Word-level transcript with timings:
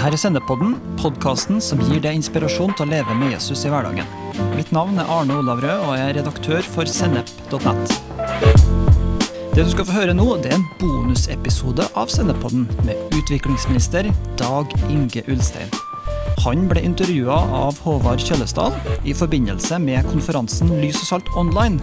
Dette 0.00 0.16
er 0.16 0.22
Sendepodden, 0.22 0.78
podkasten 0.96 1.58
som 1.60 1.80
gir 1.84 1.98
deg 2.00 2.16
inspirasjon 2.16 2.70
til 2.72 2.86
å 2.86 2.88
leve 2.88 3.12
med 3.18 3.34
Jesus 3.34 3.66
i 3.68 3.68
hverdagen. 3.68 4.06
Mitt 4.54 4.70
navn 4.72 4.96
er 4.96 5.10
Arne 5.12 5.36
Olav 5.36 5.60
Rød, 5.60 5.82
og 5.84 5.92
jeg 5.92 6.06
er 6.06 6.16
redaktør 6.16 6.64
for 6.64 6.88
sennep.net. 6.88 7.92
Det 9.52 9.60
du 9.60 9.68
skal 9.74 9.84
få 9.84 9.98
høre 9.98 10.16
nå, 10.16 10.24
det 10.40 10.54
er 10.54 10.56
en 10.56 10.66
bonusepisode 10.80 11.84
av 12.00 12.08
Sendepodden 12.08 12.64
med 12.88 12.96
utviklingsminister 13.18 14.08
Dag 14.40 14.72
Inge 14.88 15.20
Ulstein. 15.28 15.68
Han 16.46 16.64
ble 16.72 16.80
intervjua 16.88 17.36
av 17.60 17.84
Håvard 17.84 18.24
Kjøllesdal 18.24 18.80
i 19.04 19.12
forbindelse 19.12 19.84
med 19.84 20.08
konferansen 20.08 20.78
Lys 20.80 21.04
og 21.04 21.10
salt 21.12 21.32
online, 21.36 21.76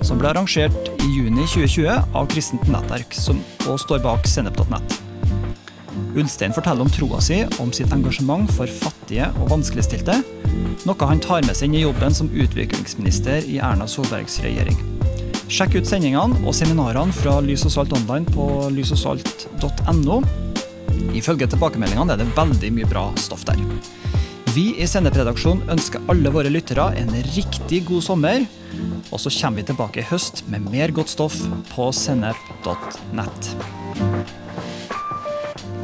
som 0.00 0.16
ble 0.16 0.32
arrangert 0.32 0.94
i 0.96 1.12
juni 1.12 1.44
2020 1.44 1.92
av 1.92 2.32
Kristent 2.32 2.72
Nettverk, 2.72 3.12
som 3.12 3.44
også 3.66 3.82
står 3.90 4.06
bak 4.08 4.32
sennep.nett. 4.32 5.03
Ulstein 6.14 6.54
forteller 6.54 6.86
om 6.86 6.90
troa 6.92 7.20
si, 7.22 7.42
om 7.62 7.72
sitt 7.74 7.92
engasjement 7.94 8.50
for 8.54 8.70
fattige 8.70 9.28
og 9.40 9.50
vanskeligstilte, 9.52 10.20
noe 10.84 11.08
han 11.10 11.22
tar 11.22 11.46
med 11.46 11.56
seg 11.56 11.70
inn 11.70 11.78
i 11.78 11.84
jobben 11.84 12.14
som 12.14 12.30
utviklingsminister 12.30 13.46
i 13.50 13.60
Erna 13.62 13.88
Solbergs 13.90 14.40
regjering. 14.44 14.78
Sjekk 15.52 15.76
ut 15.78 15.88
sendingene 15.88 16.40
og 16.46 16.56
seminarene 16.56 17.14
fra 17.14 17.36
Lys 17.44 17.66
og 17.68 17.74
Salt 17.74 17.92
online 17.96 18.26
på 18.32 18.46
lysogsalt.no. 18.74 20.22
Ifølge 21.14 21.50
tilbakemeldingene 21.52 22.14
er 22.14 22.22
det 22.22 22.32
veldig 22.36 22.72
mye 22.78 22.88
bra 22.90 23.04
stoff 23.20 23.44
der. 23.48 23.60
Vi 24.54 24.68
i 24.78 24.86
Sennep-redaksjonen 24.86 25.66
ønsker 25.74 26.04
alle 26.10 26.30
våre 26.30 26.52
lyttere 26.52 26.92
en 27.00 27.10
riktig 27.34 27.82
god 27.88 28.04
sommer. 28.06 28.46
Og 29.10 29.20
så 29.20 29.32
kommer 29.40 29.60
vi 29.60 29.68
tilbake 29.70 30.02
i 30.02 30.08
høst 30.08 30.44
med 30.50 30.70
mer 30.70 30.94
godt 30.94 31.10
stoff 31.10 31.36
på 31.74 31.90
sennep.nett. 31.94 33.52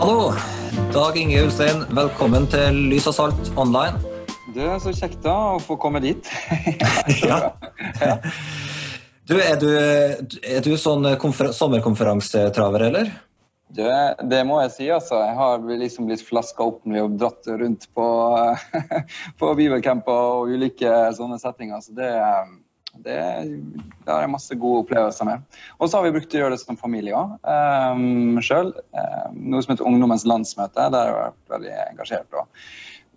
Hallo, 0.01 0.33
Dag 0.95 1.17
Inge 1.21 1.43
Ulstein. 1.45 1.83
Velkommen 1.93 2.47
til 2.49 2.77
Lys 2.89 3.05
og 3.11 3.15
Salt 3.19 3.51
online. 3.61 3.99
Du, 4.55 4.63
Så 4.81 4.95
kjekt 4.97 5.19
da 5.21 5.35
å 5.53 5.59
få 5.61 5.77
komme 5.77 6.01
dit. 6.01 6.25
ja. 7.21 7.51
ja. 8.01 8.15
Du, 9.29 9.35
er 9.37 9.59
du, 9.61 9.69
er 9.69 10.65
du 10.65 10.71
sånn 10.81 11.05
sommerkonferansetraver, 11.53 12.87
eller? 12.89 13.13
Du, 13.77 13.85
det 14.33 14.41
må 14.49 14.63
jeg 14.63 14.73
si, 14.79 14.89
altså. 14.89 15.21
Jeg 15.21 15.37
har 15.37 15.69
liksom 15.85 16.09
blitt 16.09 16.25
flaska 16.25 16.65
opp 16.73 16.81
når 16.89 16.97
vi 16.97 17.05
har 17.05 17.21
dratt 17.21 17.53
rundt 17.61 17.85
på, 17.93 18.09
på 19.45 19.53
bibelcamper 19.61 20.41
og 20.41 20.57
ulike 20.57 20.97
sånne 21.21 21.37
settinger. 21.45 21.85
Så 21.85 21.93
det, 22.01 22.09
det, 22.99 23.17
det 24.05 24.11
har 24.11 24.25
jeg 24.25 24.33
masse 24.33 24.57
gode 24.59 24.85
opplevelser 24.85 25.29
med. 25.29 25.43
Og 25.79 25.89
så 25.89 25.99
har 25.99 26.07
vi 26.07 26.15
brukt 26.17 26.35
å 26.35 26.41
gjøre 26.41 26.57
det 26.57 26.63
som 26.63 26.79
familie 26.81 27.17
òg, 27.17 27.37
um, 27.47 28.41
sjøl. 28.45 28.73
Um, 28.93 29.41
noe 29.53 29.65
som 29.65 29.75
heter 29.75 29.89
Ungdommens 29.89 30.27
landsmøte. 30.29 30.89
Der 30.93 30.99
har 30.99 31.11
jeg 31.11 31.19
vært 31.21 31.55
veldig 31.55 31.75
engasjert 31.87 32.35
da, 32.35 32.47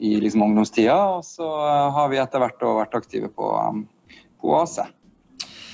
i 0.03 0.15
liksom, 0.23 0.45
ungdomstida. 0.45 0.97
Og 1.17 1.25
så 1.27 1.49
har 1.97 2.11
vi 2.13 2.21
etter 2.21 2.43
hvert 2.43 2.67
vært 2.83 2.99
aktive 3.01 3.31
på, 3.33 3.49
um, 3.57 3.85
på 4.41 4.53
Oase. 4.53 4.85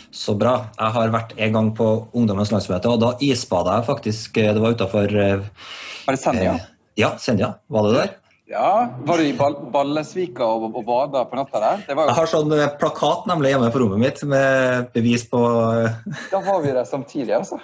Så 0.10 0.34
bra. 0.40 0.56
Jeg 0.80 0.96
har 0.96 1.14
vært 1.14 1.36
en 1.38 1.60
gang 1.60 1.74
på 1.78 1.90
Ungdommens 2.18 2.54
landsmøte, 2.54 2.90
og 2.90 3.04
da 3.04 3.14
isbada 3.24 3.78
jeg 3.78 3.90
faktisk. 3.92 4.40
Det 4.40 4.64
var 4.64 4.74
utafor 4.80 5.14
Var 5.20 6.16
det 6.16 6.22
Senja? 6.24 6.56
Eh, 6.56 6.72
ja, 7.04 7.14
Senja. 7.22 7.54
Var 7.70 7.86
det 7.86 8.00
der? 8.00 8.18
Ja, 8.50 8.90
Var 9.06 9.18
du 9.18 9.24
i 9.30 9.34
Ballesvika 9.74 10.42
og, 10.42 10.72
og 10.74 10.86
bada 10.88 11.22
på 11.30 11.38
natta 11.38 11.60
der? 11.62 11.84
Jo... 11.86 11.98
Jeg 12.02 12.16
har 12.18 12.30
sånn 12.32 12.54
eh, 12.58 12.72
plakat 12.82 13.28
nemlig 13.30 13.52
hjemme 13.54 13.70
på 13.70 13.82
rommet 13.84 14.02
mitt 14.02 14.24
med 14.26 14.88
bevis 14.96 15.28
på 15.30 15.44
eh, 15.84 16.00
Da 16.32 16.42
var 16.48 16.64
vi 16.64 16.72
der 16.74 16.88
samtidig, 16.90 17.30
altså. 17.38 17.60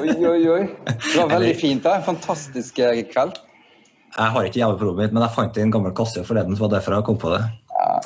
Oi, 0.00 0.14
oi, 0.16 0.40
oi. 0.48 0.62
Det 0.88 1.18
var 1.18 1.34
veldig 1.34 1.52
fint. 1.60 1.84
da, 1.84 1.98
En 2.00 2.06
fantastisk 2.08 2.80
eh, 2.80 3.02
kveld. 3.12 3.36
Jeg 4.16 4.32
har 4.34 4.48
ikke 4.48 4.62
hjemme 4.62 4.80
på 4.80 4.88
rommet 4.88 5.10
mitt, 5.10 5.18
men 5.18 5.26
jeg 5.26 5.36
fant 5.36 5.60
en 5.60 5.74
gammel 5.76 5.92
kasse 6.00 6.24
forleden. 6.24 6.56
så 6.56 6.64
var 6.64 6.78
derfor 6.78 6.96
jeg 6.96 7.08
kom 7.10 7.20
på 7.20 7.34
det 7.36 7.44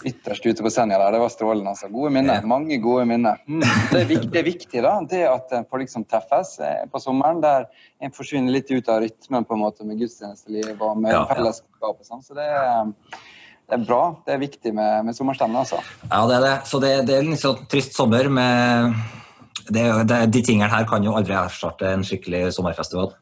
ytterst 0.05 0.47
ute 0.47 0.63
på 0.63 0.71
Senja 0.73 0.99
der. 1.01 1.13
Det 1.13 1.21
var 1.23 1.33
strålende. 1.33 1.71
altså. 1.71 1.89
Gode 1.93 2.11
minner. 2.15 2.43
Mange 2.47 2.79
gode 2.83 3.05
minner. 3.09 3.41
Mm. 3.49 3.63
Det, 3.63 4.01
er 4.01 4.09
viktig, 4.09 4.31
det, 4.33 4.41
er 4.41 4.49
viktig, 4.49 4.83
da, 4.85 4.95
det 5.11 5.23
at 5.29 5.55
en 5.59 5.69
får 5.71 5.85
liksom 5.85 6.07
treffes 6.11 6.57
eh, 6.65 6.85
på 6.91 7.01
sommeren, 7.03 7.43
der 7.45 7.69
en 8.05 8.15
forsvinner 8.15 8.55
litt 8.55 8.71
ut 8.73 8.91
av 8.93 9.03
rytmen 9.05 9.47
på 9.49 9.57
en 9.57 9.65
måte 9.65 9.87
med 9.89 10.01
gudstjenesteliv 10.03 10.75
og 10.79 11.01
med 11.03 11.15
ja, 11.15 11.25
fellesskap. 11.31 11.97
og 11.97 12.07
sånn. 12.07 12.23
Så 12.25 12.37
det 12.39 12.47
er, 12.47 12.95
det 13.65 13.79
er, 13.79 13.85
bra. 13.87 14.03
Det 14.27 14.37
er 14.37 14.45
viktig 14.45 14.75
med, 14.77 15.09
med 15.09 15.19
sommerstemning, 15.19 15.61
altså. 15.65 15.83
Ja, 16.07 16.23
det 16.31 16.39
er 16.39 16.47
det. 16.49 16.55
Så 16.71 16.81
det, 16.85 16.95
det 17.11 17.19
er 17.19 17.27
en 17.27 17.41
sånn 17.41 17.67
trist 17.71 17.97
sommer 17.97 18.31
med 18.33 18.95
De 19.75 20.41
tingene 20.41 20.69
her 20.69 20.87
kan 20.89 21.05
jo 21.05 21.15
aldri 21.17 21.37
erstatte 21.39 21.89
en 21.95 22.05
skikkelig 22.07 22.51
sommerfestival. 22.57 23.15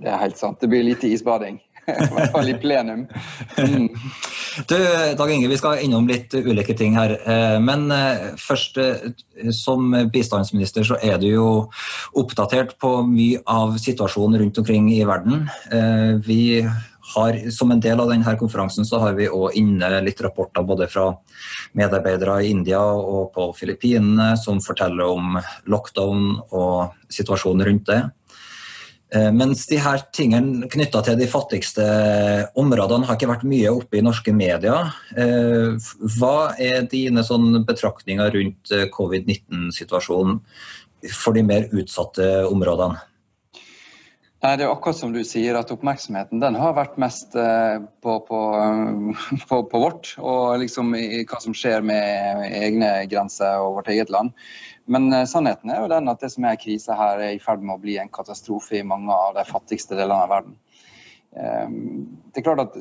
Det 0.00 0.10
er 0.10 0.20
helt 0.20 0.38
sant. 0.38 0.58
Det 0.60 0.70
blir 0.70 0.84
lite 0.86 1.10
isbading. 1.10 1.60
I 1.86 2.08
hvert 2.14 2.32
fall 2.32 2.48
i 2.48 2.56
plenum. 2.58 3.06
Mm. 3.58 3.88
Du, 4.54 4.76
Dag 5.18 5.30
Inge, 5.32 5.48
vi 5.50 5.56
skal 5.58 5.80
innom 5.82 6.06
litt 6.06 6.34
ulike 6.34 6.76
ting 6.78 6.94
her. 6.94 7.16
Eh, 7.26 7.56
men 7.62 7.88
eh, 7.90 8.34
først, 8.38 8.78
eh, 8.78 9.50
som 9.54 9.90
bistandsminister 10.14 10.86
så 10.86 10.98
er 11.02 11.18
du 11.18 11.26
jo 11.26 11.48
oppdatert 12.14 12.76
på 12.78 12.92
mye 13.08 13.42
av 13.50 13.74
situasjonen 13.82 14.38
rundt 14.44 14.60
omkring 14.62 14.92
i 14.94 15.02
verden. 15.08 15.48
Vi 16.24 16.62
har, 17.14 17.38
som 17.50 17.72
en 17.74 17.82
del 17.82 18.00
av 18.00 18.12
denne 18.12 18.36
konferansen 18.38 18.86
så 18.86 19.00
har 19.02 19.18
vi 19.18 19.26
òg 19.26 19.58
inne 19.58 19.90
litt 20.06 20.22
rapporter 20.22 20.62
både 20.64 20.86
fra 20.88 21.10
medarbeidere 21.74 22.38
i 22.44 22.52
India 22.54 22.80
og 22.80 23.32
på 23.34 23.50
Filippinene 23.58 24.36
som 24.40 24.62
forteller 24.62 25.10
om 25.10 25.40
lockdown 25.66 26.30
og 26.54 26.94
situasjonen 27.12 27.66
rundt 27.66 27.90
det. 27.90 28.00
Eh, 29.14 29.30
mens 29.30 29.66
de 29.70 29.78
her 29.78 30.02
tingene 30.14 30.66
knytta 30.70 31.04
til 31.06 31.18
de 31.20 31.28
fattigste 31.30 31.84
områdene 32.58 33.06
har 33.06 33.18
ikke 33.18 33.30
vært 33.30 33.46
mye 33.46 33.70
oppe 33.70 34.00
i 34.00 34.02
norske 34.02 34.34
medier. 34.34 34.90
Eh, 35.14 35.78
hva 36.18 36.36
er 36.58 36.88
dine 36.90 37.22
betraktninger 37.68 38.34
rundt 38.34 38.74
eh, 38.74 38.88
covid-19-situasjonen 38.90 40.40
for 41.14 41.36
de 41.36 41.44
mer 41.46 41.68
utsatte 41.70 42.26
områdene? 42.48 42.98
Nei, 44.44 44.56
Det 44.58 44.66
er 44.66 44.74
akkurat 44.74 44.98
som 44.98 45.12
du 45.14 45.22
sier, 45.24 45.56
at 45.56 45.70
oppmerksomheten 45.72 46.42
den 46.42 46.58
har 46.60 46.74
vært 46.76 46.98
mest 47.00 47.32
på, 47.32 48.16
på, 48.28 48.40
på, 49.48 49.60
på 49.70 49.80
vårt, 49.80 50.10
og 50.20 50.58
liksom 50.60 50.92
hva 50.92 51.40
som 51.40 51.56
skjer 51.56 51.86
med 51.86 52.44
egne 52.50 52.90
grenser 53.08 53.62
og 53.62 53.78
vårt 53.78 53.88
eget 53.94 54.12
land. 54.12 54.34
Men 54.86 55.12
eh, 55.12 55.26
sannheten 55.28 55.72
er 55.72 55.82
jo 55.82 55.92
den 55.92 56.10
at 56.12 56.20
det 56.20 56.32
som 56.34 56.44
er 56.48 56.60
krise 56.60 56.96
her, 56.98 57.22
er 57.22 57.36
i 57.36 57.42
ferd 57.42 57.64
med 57.64 57.76
å 57.76 57.82
bli 57.82 57.96
en 58.00 58.12
katastrofe 58.12 58.78
i 58.80 58.86
mange 58.86 59.12
av 59.12 59.36
de 59.38 59.46
fattigste 59.48 59.96
delene 59.96 60.26
av 60.26 60.32
verden. 60.34 60.58
Ehm, 61.34 62.06
det 62.30 62.40
er 62.40 62.44
klart 62.46 62.62
at 62.62 62.76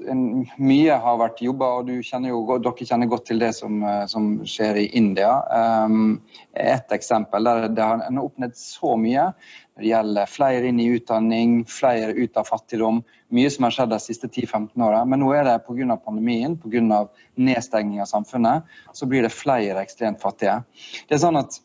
Mye 0.61 0.97
har 1.01 1.17
vært 1.17 1.41
jobba, 1.41 1.71
og 1.79 1.89
kjenner 2.05 2.29
jo, 2.29 2.43
dere 2.61 2.85
kjenner 2.85 3.09
godt 3.09 3.25
til 3.31 3.41
det 3.41 3.53
som, 3.57 3.81
eh, 3.81 4.05
som 4.09 4.29
skjer 4.45 4.77
i 4.83 4.85
India. 4.97 5.31
Um, 5.49 6.21
et 6.53 6.93
eksempel 6.93 7.49
der 7.49 7.67
det 7.67 7.83
har 7.83 8.05
oppnådd 8.21 8.55
så 8.57 8.93
mye 8.99 9.31
når 9.73 9.81
det 9.81 9.89
gjelder 9.89 10.29
flere 10.29 10.69
inn 10.69 10.79
i 10.79 10.91
utdanning, 10.93 11.63
flere 11.65 12.13
ut 12.13 12.37
av 12.37 12.45
fattigdom. 12.45 13.01
Mye 13.33 13.49
som 13.49 13.65
har 13.65 13.73
skjedd 13.73 13.89
de 13.89 13.99
siste 14.03 14.29
10-15 14.29 14.85
åra. 14.85 15.01
Men 15.05 15.23
nå 15.23 15.33
er 15.33 15.47
det 15.47 15.57
pga. 15.65 15.97
pandemien, 15.97 16.57
pga. 16.57 17.07
nedstenging 17.35 18.01
av 18.01 18.05
samfunnet, 18.05 18.63
så 18.93 19.07
blir 19.09 19.23
det 19.23 19.33
flere 19.33 19.81
ekstremt 19.81 20.21
fattige. 20.21 20.63
Det 21.09 21.15
er 21.15 21.25
sånn 21.25 21.41
at 21.41 21.57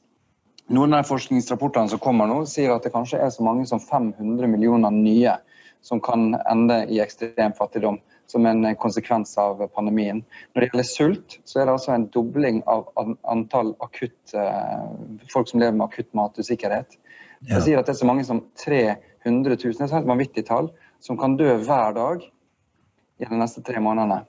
noen 0.69 0.95
av 0.95 1.07
forskningsrapportene 1.09 1.91
som 1.93 2.01
kommer 2.03 2.29
nå, 2.29 2.43
sier 2.49 2.75
at 2.75 2.85
det 2.85 2.93
kanskje 2.95 3.21
er 3.25 3.33
så 3.35 3.45
mange 3.47 3.67
som 3.69 3.81
500 3.81 4.51
millioner 4.51 4.93
nye 4.95 5.39
som 5.85 6.01
kan 6.03 6.33
ende 6.51 6.83
i 6.91 7.01
ekstrem 7.01 7.55
fattigdom 7.57 8.01
som 8.29 8.47
en 8.47 8.67
konsekvens 8.77 9.39
av 9.41 9.63
pandemien. 9.73 10.21
Når 10.53 10.61
det 10.61 10.69
gjelder 10.69 10.89
sult, 10.89 11.37
så 11.49 11.61
er 11.61 11.69
det 11.69 11.77
altså 11.79 11.95
en 11.95 12.09
dobling 12.13 12.61
av 12.69 12.91
antall 13.25 13.73
akutt, 13.85 14.35
eh, 14.35 14.89
folk 15.33 15.49
som 15.49 15.63
lever 15.63 15.79
med 15.79 15.87
akutt 15.87 16.11
matusikkerhet. 16.13 16.99
Det 17.41 17.63
sier 17.63 17.79
at 17.79 17.87
det 17.87 17.95
er 17.95 18.03
så 18.03 18.09
mange 18.09 18.27
som 18.27 18.43
300 18.61 19.57
000, 19.57 19.79
det 19.79 19.87
er 19.87 20.01
et 20.03 20.11
vanvittig 20.11 20.45
tall, 20.49 20.73
som 21.01 21.17
kan 21.17 21.39
dø 21.39 21.55
hver 21.57 21.95
dag 21.97 22.27
i 23.19 23.25
de 23.25 23.39
neste 23.39 23.63
tre 23.65 23.81
månedene. 23.81 24.25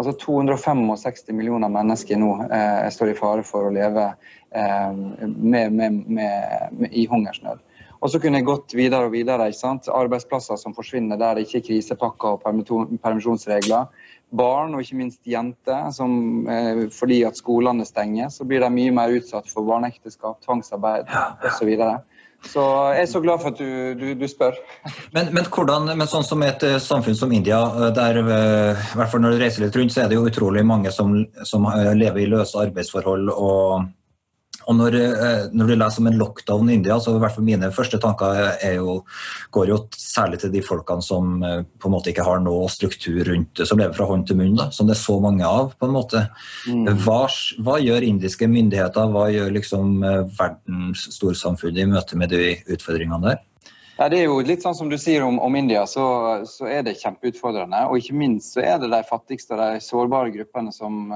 Altså 0.00 0.12
265 0.24 1.34
millioner 1.36 1.68
mennesker 1.72 2.20
nå 2.20 2.30
eh, 2.48 2.88
står 2.92 3.12
i 3.12 3.16
fare 3.18 3.44
for 3.44 3.68
å 3.68 3.74
leve 3.74 4.06
eh, 4.08 4.92
med, 4.94 5.74
med, 5.76 5.98
med, 6.08 6.88
i 6.90 7.04
hungersnød. 7.10 7.60
Og 8.02 8.10
så 8.10 8.18
kunne 8.18 8.40
jeg 8.40 8.48
gått 8.48 8.74
videre 8.74 9.06
og 9.06 9.14
videre. 9.14 9.46
ikke 9.48 9.60
sant? 9.60 9.88
Arbeidsplasser 9.88 10.58
som 10.58 10.74
forsvinner 10.74 11.20
der 11.20 11.38
det 11.38 11.46
ikke 11.46 11.60
er 11.60 11.66
krisepakker 11.68 12.38
og 12.38 12.42
permisjonsregler. 13.04 14.08
Barn, 14.32 14.74
og 14.74 14.82
ikke 14.82 14.96
minst 14.96 15.20
jenter, 15.28 15.90
som 15.92 16.48
eh, 16.48 16.86
fordi 16.90 17.20
at 17.28 17.36
skolene 17.36 17.84
stenger, 17.84 18.30
så 18.32 18.46
blir 18.48 18.64
de 18.64 18.70
mye 18.72 18.94
mer 18.96 19.12
utsatt 19.12 19.50
for 19.52 19.68
barneekteskap, 19.68 20.40
tvangsarbeid 20.42 21.12
osv. 21.46 21.74
Så 22.42 22.62
jeg 22.96 23.02
er 23.02 23.06
så 23.06 23.20
glad 23.22 23.38
for 23.38 23.52
at 23.52 23.58
du, 23.58 23.94
du, 23.94 24.14
du 24.18 24.26
spør. 24.28 24.56
Men, 25.14 25.30
men, 25.34 25.46
hvordan, 25.46 25.86
men 25.94 26.08
sånn 26.10 26.26
som 26.26 26.42
et 26.42 26.64
eh, 26.66 26.80
samfunn 26.82 27.16
som 27.16 27.32
India, 27.32 27.60
eh, 27.76 27.92
der 27.94 28.18
eh, 28.22 28.86
hvert 28.98 29.12
fall 29.12 29.22
når 29.22 29.36
du 29.36 29.44
reiser 29.44 29.66
litt 29.66 29.78
rundt, 29.78 29.94
så 29.94 30.04
er 30.04 30.10
det 30.10 30.18
jo 30.18 30.26
utrolig 30.26 30.64
mange 30.66 30.90
som, 30.94 31.14
som 31.46 31.68
lever 31.94 32.24
i 32.24 32.30
løse 32.32 32.58
arbeidsforhold 32.58 33.30
og 33.36 33.84
og 34.68 34.76
når, 34.78 34.96
eh, 34.98 35.44
når, 35.52 35.70
du 35.70 35.74
leser 35.76 36.02
om 36.02 36.08
en 36.10 36.18
lockdown 36.20 36.70
i 36.70 36.76
India, 36.78 36.98
så 37.00 37.14
i 37.16 37.22
hvert 37.22 37.34
fall 37.34 37.46
mine 37.46 37.70
første 37.74 37.98
tanker 38.02 38.40
jo, 38.76 38.98
går 39.54 39.72
jo 39.72 39.78
særlig 39.98 40.42
til 40.42 40.52
de 40.54 40.62
folkene 40.64 41.04
som 41.04 41.42
eh, 41.46 41.60
på 41.62 41.88
en 41.88 41.96
måte 41.96 42.12
ikke 42.12 42.26
har 42.26 42.42
noe 42.44 42.70
struktur 42.72 43.22
rundt, 43.28 43.64
som 43.68 43.80
lever 43.80 43.96
fra 43.96 44.08
hånd 44.10 44.26
til 44.28 44.38
munn, 44.40 44.56
da, 44.58 44.68
som 44.74 44.88
det 44.88 44.96
er 44.96 45.02
så 45.02 45.18
mange 45.22 45.46
av. 45.48 45.74
på 45.78 45.88
en 45.88 45.94
måte. 45.94 46.26
Mm. 46.68 46.90
Hva, 47.04 47.20
hva, 47.64 47.78
gjør 47.82 48.06
indiske 48.06 48.48
myndigheter, 48.50 49.12
hva 49.12 49.28
gjør 49.32 49.54
liksom 49.58 50.02
eh, 50.06 50.20
verdens 50.38 51.06
storsamfunn 51.16 51.80
i 51.80 51.88
møte 51.90 52.18
med 52.18 52.34
de 52.34 52.54
utfordringene 52.70 53.22
der? 53.26 53.42
Ja, 53.98 54.06
det 54.08 54.22
er 54.22 54.30
jo 54.30 54.38
litt 54.40 54.64
sånn 54.64 54.76
som 54.76 54.88
du 54.88 54.96
sier 54.96 55.24
om, 55.26 55.36
om 55.44 55.56
India, 55.58 55.82
så, 55.86 56.04
så, 56.48 56.64
er 56.64 56.80
det 56.86 56.96
kjempeutfordrende. 57.02 57.82
Og 57.92 58.00
ikke 58.00 58.16
minst 58.16 58.56
så 58.56 58.62
er 58.64 58.80
det 58.80 58.88
de 58.88 59.02
fattigste 59.04 59.52
og 59.52 59.60
de 59.60 59.82
sårbare 59.84 60.32
gruppene 60.32 60.72
som, 60.72 61.12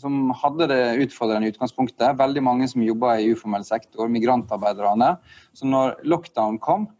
som 0.00 0.28
hadde 0.42 0.68
det 0.68 0.82
utfordrende 1.06 1.48
i 1.48 1.54
utgangspunktet. 1.54 2.18
Veldig 2.20 2.42
mange 2.44 2.68
som 2.68 2.84
jobba 2.84 3.16
i 3.16 3.30
uformell 3.32 3.64
sektor, 3.64 4.12
migrantarbeiderne. 4.12 5.14
Så 5.56 5.70
når 5.72 5.96
lockdown 6.12 6.60
kom, 6.60 6.90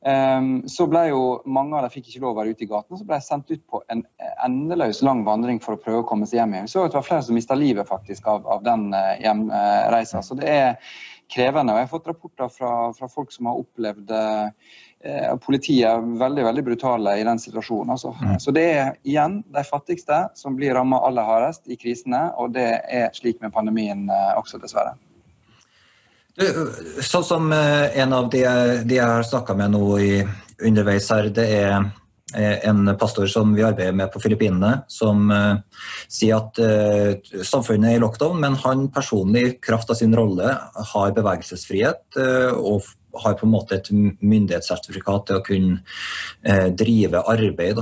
um, 0.00 0.50
så 0.64 0.88
ble 0.88 1.04
jo 1.10 1.22
mange 1.44 1.76
av 1.76 1.84
dem 1.84 1.92
fikk 1.98 2.08
ikke 2.08 2.24
lov 2.24 2.32
å 2.32 2.40
være 2.40 2.56
ute 2.56 2.64
i 2.64 2.72
gatene, 2.72 3.02
så 3.02 3.04
ble 3.04 3.20
de 3.20 3.28
sendt 3.28 3.52
ut 3.52 3.64
på 3.68 3.84
en 3.92 4.02
endeløs 4.48 5.04
lang 5.04 5.26
vandring 5.28 5.60
for 5.60 5.76
å 5.76 5.82
prøve 5.84 6.06
å 6.06 6.08
komme 6.08 6.24
seg 6.24 6.40
hjem 6.40 6.56
igjen. 6.56 6.72
Vi 6.72 6.78
så 6.78 6.88
at 6.88 6.96
det 6.96 7.02
var 7.02 7.08
flere 7.12 7.28
som 7.28 7.36
mista 7.36 7.58
livet 7.58 7.92
faktisk 7.92 8.32
av, 8.32 8.48
av 8.48 8.64
den 8.64 8.94
eh, 8.96 9.18
hjemreisa. 9.26 10.24
Så 10.24 10.40
det 10.40 10.48
er 10.56 10.98
krevende. 11.30 11.74
Og 11.74 11.80
jeg 11.80 11.88
har 11.88 11.92
fått 11.92 12.08
rapporter 12.10 12.48
fra, 12.52 12.72
fra 12.96 13.08
folk 13.10 13.32
som 13.34 13.48
har 13.50 13.60
opplevd 13.60 14.14
eh, 14.14 15.34
politiet 15.44 16.08
veldig 16.20 16.46
veldig 16.48 16.64
brutale 16.66 17.16
i 17.20 17.26
den 17.26 17.38
situasjonen. 17.42 17.94
Altså. 17.96 18.14
Mm. 18.20 18.34
Så 18.42 18.54
det 18.56 18.66
er 18.72 18.90
igjen 19.02 19.40
de 19.48 19.64
fattigste 19.66 20.22
som 20.38 20.58
blir 20.58 20.74
rammet 20.76 21.02
aller 21.06 21.28
hardest 21.28 21.70
i 21.70 21.78
krisene, 21.80 22.26
og 22.36 22.54
det 22.56 22.68
er 22.88 23.14
slik 23.16 23.40
med 23.44 23.54
pandemien 23.54 24.08
eh, 24.10 24.34
også, 24.40 24.60
dessverre. 24.62 24.96
Du, 26.38 26.46
sånn 27.04 27.26
som 27.26 27.50
eh, 27.52 27.98
en 28.00 28.14
av 28.16 28.30
de, 28.32 28.44
de 28.86 29.00
jeg 29.00 29.06
har 29.06 29.26
snakka 29.26 29.56
med 29.58 29.74
nå 29.74 29.86
i, 30.00 30.12
underveis 30.60 31.08
her, 31.12 31.30
det 31.34 31.46
er 31.56 31.90
en 32.38 32.96
pastor 32.98 33.26
som 33.26 33.54
vi 33.54 33.64
arbeider 33.66 33.96
med 33.96 34.12
på 34.12 34.20
Filippinene, 34.22 34.84
som 34.90 35.30
uh, 35.32 35.58
sier 36.10 36.38
at 36.38 36.60
uh, 36.62 37.42
samfunnet 37.46 37.92
er 37.92 37.98
i 37.98 38.02
lockdown, 38.02 38.38
men 38.42 38.58
han 38.62 38.86
personlig, 38.94 39.42
i 39.46 39.58
kraft 39.62 39.90
av 39.90 39.98
sin 39.98 40.14
rolle, 40.16 40.54
har 40.92 41.14
bevegelsesfrihet 41.16 42.20
uh, 42.20 42.54
og 42.54 42.86
har 43.24 43.34
på 43.34 43.46
en 43.46 43.54
måte 43.56 43.80
et 43.80 43.88
myndighetssertifikat 43.90 45.24
til 45.26 45.40
å 45.40 45.42
kunne 45.42 46.60
drive 46.78 47.24
arbeid. 47.26 47.80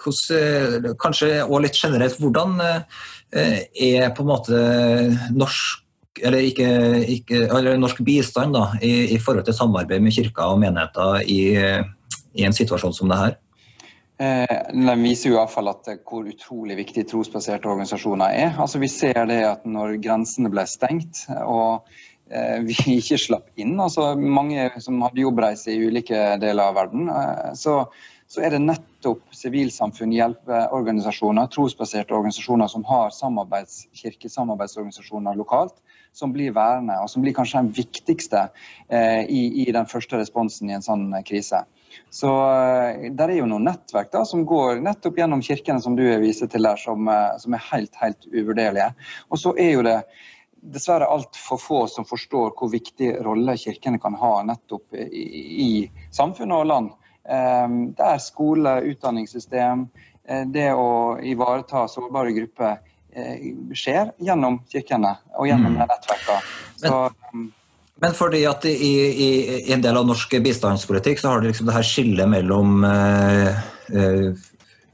Hvordan, 0.00 0.86
kanskje 0.96 1.28
og 1.44 1.60
litt 1.60 1.76
generelt, 1.76 2.16
hvordan 2.16 2.54
er 2.56 4.14
på 4.16 4.24
en 4.24 4.30
måte 4.30 4.62
norsk 5.36 5.84
eller, 6.22 6.40
ikke, 6.46 6.68
ikke, 7.10 7.42
eller 7.50 7.76
norsk 7.76 8.00
bistand 8.06 8.56
da, 8.56 8.68
i, 8.80 9.12
i, 9.12 9.18
forhold 9.20 9.44
til 9.44 9.56
samarbeid 9.58 10.00
med 10.00 10.14
kirka 10.14 10.46
og 10.54 10.60
menigheter 10.62 11.20
i 11.26 11.40
i 12.34 12.44
en 12.46 12.56
situasjon 12.56 12.94
som 12.96 13.10
det 13.10 13.20
her? 13.20 13.36
Eh, 14.22 14.58
den 14.70 15.02
viser 15.02 15.32
jo 15.32 15.34
i 15.34 15.40
hvert 15.40 15.50
fall 15.50 15.68
at 15.72 15.88
eh, 15.90 15.98
hvor 16.06 16.26
utrolig 16.30 16.76
viktig 16.78 17.02
trosbaserte 17.10 17.66
organisasjoner 17.66 18.30
er. 18.30 18.52
Altså 18.62 18.78
Vi 18.78 18.88
ser 18.92 19.24
det 19.26 19.40
at 19.48 19.64
når 19.66 19.96
grensene 20.04 20.52
ble 20.52 20.62
stengt 20.70 21.24
og 21.42 21.88
eh, 22.30 22.60
vi 22.62 22.76
ikke 23.00 23.18
slapp 23.18 23.50
inn, 23.58 23.74
altså 23.80 24.12
mange 24.14 24.68
som 24.84 25.02
hadde 25.02 25.24
jobbreise 25.24 25.74
i 25.74 25.82
ulike 25.82 26.36
deler 26.38 26.68
av 26.68 26.78
verden, 26.78 27.10
så, 27.58 27.80
så 28.30 28.46
er 28.46 28.54
det 28.54 28.62
nettopp 28.62 29.34
sivilsamfunn, 29.34 30.14
hjelpeorganisasjoner, 30.14 31.50
trosbaserte 31.50 32.14
organisasjoner 32.14 32.70
som 32.70 32.86
har 32.86 33.10
samarbeids, 33.18 33.88
kirkesamarbeidsorganisasjoner 33.98 35.42
lokalt, 35.42 35.74
som 36.14 36.30
blir 36.30 36.54
værende, 36.54 37.00
og 37.02 37.10
som 37.10 37.24
blir 37.24 37.34
kanskje 37.34 37.64
den 37.64 37.74
viktigste 37.74 38.46
i, 38.86 39.40
i, 39.64 39.72
den 39.74 39.88
første 39.90 40.20
responsen 40.20 40.70
i 40.70 40.76
en 40.76 40.86
sånn 40.86 41.08
krise. 41.26 41.64
Så 42.10 42.30
det 43.00 43.14
der 43.18 43.32
er 43.32 43.40
jo 43.40 43.48
noen 43.50 43.66
nettverk 43.68 44.12
da, 44.12 44.24
som 44.28 44.44
går 44.48 44.82
nettopp 44.84 45.18
gjennom 45.18 45.42
kirkene, 45.44 45.82
som 45.82 45.96
du 45.98 46.04
viser 46.22 46.50
til 46.50 46.66
der, 46.66 46.80
som, 46.80 47.08
uh, 47.10 47.34
som 47.40 47.56
er 47.56 47.66
helt, 47.72 47.94
helt 48.00 48.28
uvurderlige. 48.30 48.92
Og 49.30 49.40
så 49.40 49.54
er 49.58 49.74
jo 49.74 49.84
det 49.86 49.98
dessverre 50.74 51.08
altfor 51.12 51.60
få 51.60 51.80
som 51.92 52.06
forstår 52.08 52.54
hvor 52.56 52.70
viktig 52.72 53.10
rolle 53.26 53.56
kirkene 53.60 54.00
kan 54.00 54.16
ha 54.16 54.34
nettopp 54.48 54.96
i, 54.96 55.24
i 55.66 55.70
samfunnet 56.14 56.62
og 56.62 56.70
land. 56.70 56.92
Um, 57.24 57.76
det 57.96 58.08
er 58.14 58.22
skole, 58.22 58.78
utdanningssystem, 58.92 59.88
det 60.24 60.70
å 60.72 61.18
ivareta 61.20 61.82
sårbare 61.92 62.30
grupper 62.32 62.78
skjer 63.76 64.14
gjennom 64.24 64.56
kirkene 64.72 65.10
og 65.36 65.50
gjennom 65.50 65.76
mm. 65.76 65.82
nettverkene. 65.82 66.38
Så, 66.80 67.02
men 68.02 68.16
fordi 68.16 68.42
at 68.50 68.64
i, 68.66 68.74
i, 68.74 69.28
i, 69.68 69.72
en 69.72 69.84
del 69.84 69.96
av 70.00 70.08
norsk 70.08 70.34
bistandspolitikk 70.42 71.20
så 71.20 71.30
har 71.30 71.42
det 71.42 71.52
liksom 71.52 71.68
det 71.68 71.76
her 71.76 71.86
skillet 71.86 72.30
mellom 72.30 72.82
eh, 72.88 73.62
eh, 73.94 74.46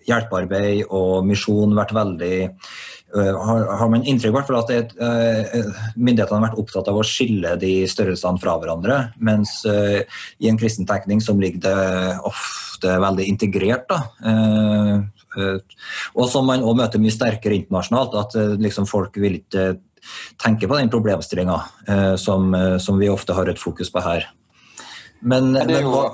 hjelpearbeid 0.08 0.88
og 0.88 1.26
misjon 1.28 1.76
vært 1.76 1.94
veldig 1.96 2.34
uh, 2.48 3.34
har, 3.46 3.66
har, 3.80 3.90
man 3.92 4.06
inntrykk 4.08 4.38
av 4.40 4.58
at 4.62 4.72
det, 4.72 4.80
uh, 5.00 5.80
myndighetene 5.96 6.38
har 6.38 6.46
vært 6.48 6.60
opptatt 6.62 6.90
av 6.90 7.00
å 7.00 7.06
skille 7.06 7.54
de 7.60 7.74
størrelsene 7.90 8.42
fra 8.42 8.56
hverandre, 8.60 9.00
mens 9.22 9.60
uh, 9.68 10.00
i 10.40 10.50
en 10.50 10.60
kristen 10.60 10.88
tenkning 10.88 11.22
som 11.24 11.40
ligger 11.42 11.64
det 11.66 12.18
ofte 12.28 12.96
veldig 13.02 13.26
integrert. 13.28 13.90
da, 13.90 13.98
og 16.16 16.24
som 16.32 16.46
man 16.48 16.64
òg 16.64 16.78
møter 16.78 17.02
mye 17.02 17.12
sterkere 17.12 17.58
internasjonalt, 17.58 18.16
at 18.16 18.38
liksom, 18.62 18.88
folk 18.88 19.18
vil 19.20 19.36
ikke 19.42 19.66
tenker 20.40 20.70
på 20.70 20.78
den 20.78 20.90
problemstillinga 20.92 21.56
eh, 21.88 22.14
som, 22.20 22.54
eh, 22.54 22.76
som, 22.78 22.98
vi 23.00 23.10
ofte 23.10 23.36
har 23.36 23.50
et 23.50 23.60
fokus 23.60 23.92
på 23.92 24.02
her. 24.04 24.28
Men, 25.20 25.52
jo... 25.52 25.66
men 25.68 25.88
hva, 25.92 26.04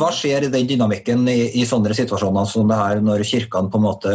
hva, 0.00 0.10
skjer 0.14 0.46
i 0.46 0.52
den 0.52 0.68
dynamikken 0.68 1.26
i, 1.28 1.50
i, 1.60 1.66
sånne 1.68 1.92
situasjoner 1.96 2.48
som 2.48 2.70
det 2.70 2.80
her, 2.80 3.02
når 3.04 3.26
kirkene 3.28 3.72
på 3.72 3.80
en 3.80 3.86
måte 3.86 4.14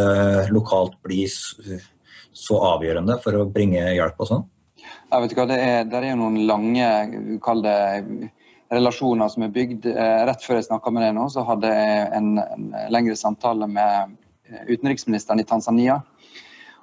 lokalt 0.50 0.98
blir 1.06 1.30
så 1.30 2.58
avgjørende 2.72 3.20
for 3.22 3.38
å 3.38 3.46
bringe 3.50 3.84
hjelp 3.94 4.18
og 4.18 4.30
sånn? 4.32 4.48
Jeg 4.80 5.22
vet 5.22 5.32
ikke 5.32 5.44
hva, 5.44 5.50
det 5.50 5.62
er, 5.62 5.86
det 5.90 5.98
er 5.98 6.12
jo 6.12 6.20
noen 6.22 6.42
lange 6.48 6.90
kall 7.42 7.62
det, 7.62 7.78
relasjoner 8.70 9.30
som 9.30 9.44
er 9.46 9.54
bygd. 9.54 9.86
Eh, 9.90 10.22
rett 10.28 10.44
før 10.44 10.60
jeg 10.60 10.68
snakka 10.68 10.92
med 10.94 11.06
deg 11.06 11.14
nå, 11.16 11.26
så 11.32 11.44
hadde 11.46 11.70
jeg 11.70 12.04
en, 12.18 12.32
en 12.42 12.68
lengre 12.94 13.16
samtale 13.18 13.66
med 13.70 14.16
utenriksministeren 14.70 15.42
i 15.42 15.46
Tanzania. 15.46 16.00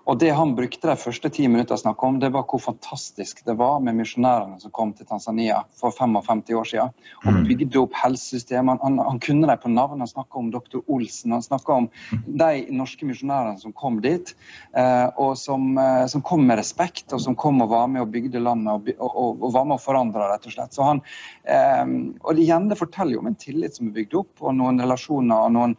Og 0.08 0.18
Det 0.20 0.30
han 0.32 0.54
brukte 0.56 0.88
de 0.88 0.96
første 0.96 1.30
ti 1.36 1.50
minuttene 1.52 1.76
å 1.76 1.82
snakke 1.82 2.08
om, 2.08 2.20
det 2.22 2.30
var 2.32 2.46
hvor 2.48 2.62
fantastisk 2.64 3.42
det 3.46 3.58
var 3.60 3.82
med 3.84 3.98
misjonærene 3.98 4.56
som 4.62 4.72
kom 4.72 4.94
til 4.96 5.08
Tanzania 5.10 5.60
for 5.76 5.92
55 5.92 6.44
år 6.56 6.70
siden. 6.70 6.94
Og 7.26 7.28
mm. 7.36 7.42
bygde 7.50 7.82
opp 7.82 7.98
helsesystemet. 8.00 8.80
Han, 8.86 9.02
han, 9.04 9.20
kunne 9.24 9.50
dem 9.50 9.60
på 9.60 9.72
navn. 9.74 10.00
Han 10.00 10.12
snakka 10.12 10.40
om 10.40 10.52
dr. 10.54 10.80
Olsen. 10.86 11.36
Han 11.36 11.44
snakka 11.44 11.80
om 11.82 11.90
de 12.26 12.50
norske 12.72 13.08
misjonærene 13.10 13.60
som 13.60 13.76
kom 13.76 14.00
dit, 14.04 14.32
eh, 14.80 15.08
og 15.20 15.36
som, 15.40 15.74
eh, 15.82 16.06
som, 16.08 16.24
kom 16.24 16.48
med 16.48 16.62
respekt, 16.62 17.12
og 17.12 17.22
som 17.24 17.36
kom 17.36 17.60
og 17.66 17.74
var 17.76 17.92
med 17.92 18.06
og 18.06 18.12
bygde 18.16 18.40
landet 18.40 18.96
og, 18.96 19.12
og, 19.12 19.44
og 19.44 19.52
var 19.58 19.68
med 19.68 19.76
å 19.76 19.84
forandre, 19.90 20.32
rett 20.32 20.48
og 20.48 20.56
slett. 20.56 20.76
Så 20.78 20.88
han, 20.88 21.04
og 21.48 22.40
igjen, 22.40 22.70
Det 22.70 22.78
forteller 22.80 23.16
jo 23.16 23.24
om 23.24 23.30
en 23.30 23.40
tillit 23.40 23.78
som 23.78 23.90
er 23.90 23.96
bygd 23.96 24.16
opp, 24.20 24.34
og 24.42 24.56
noen 24.58 24.82
relasjoner 24.84 25.48
og 25.48 25.54
noen 25.56 25.76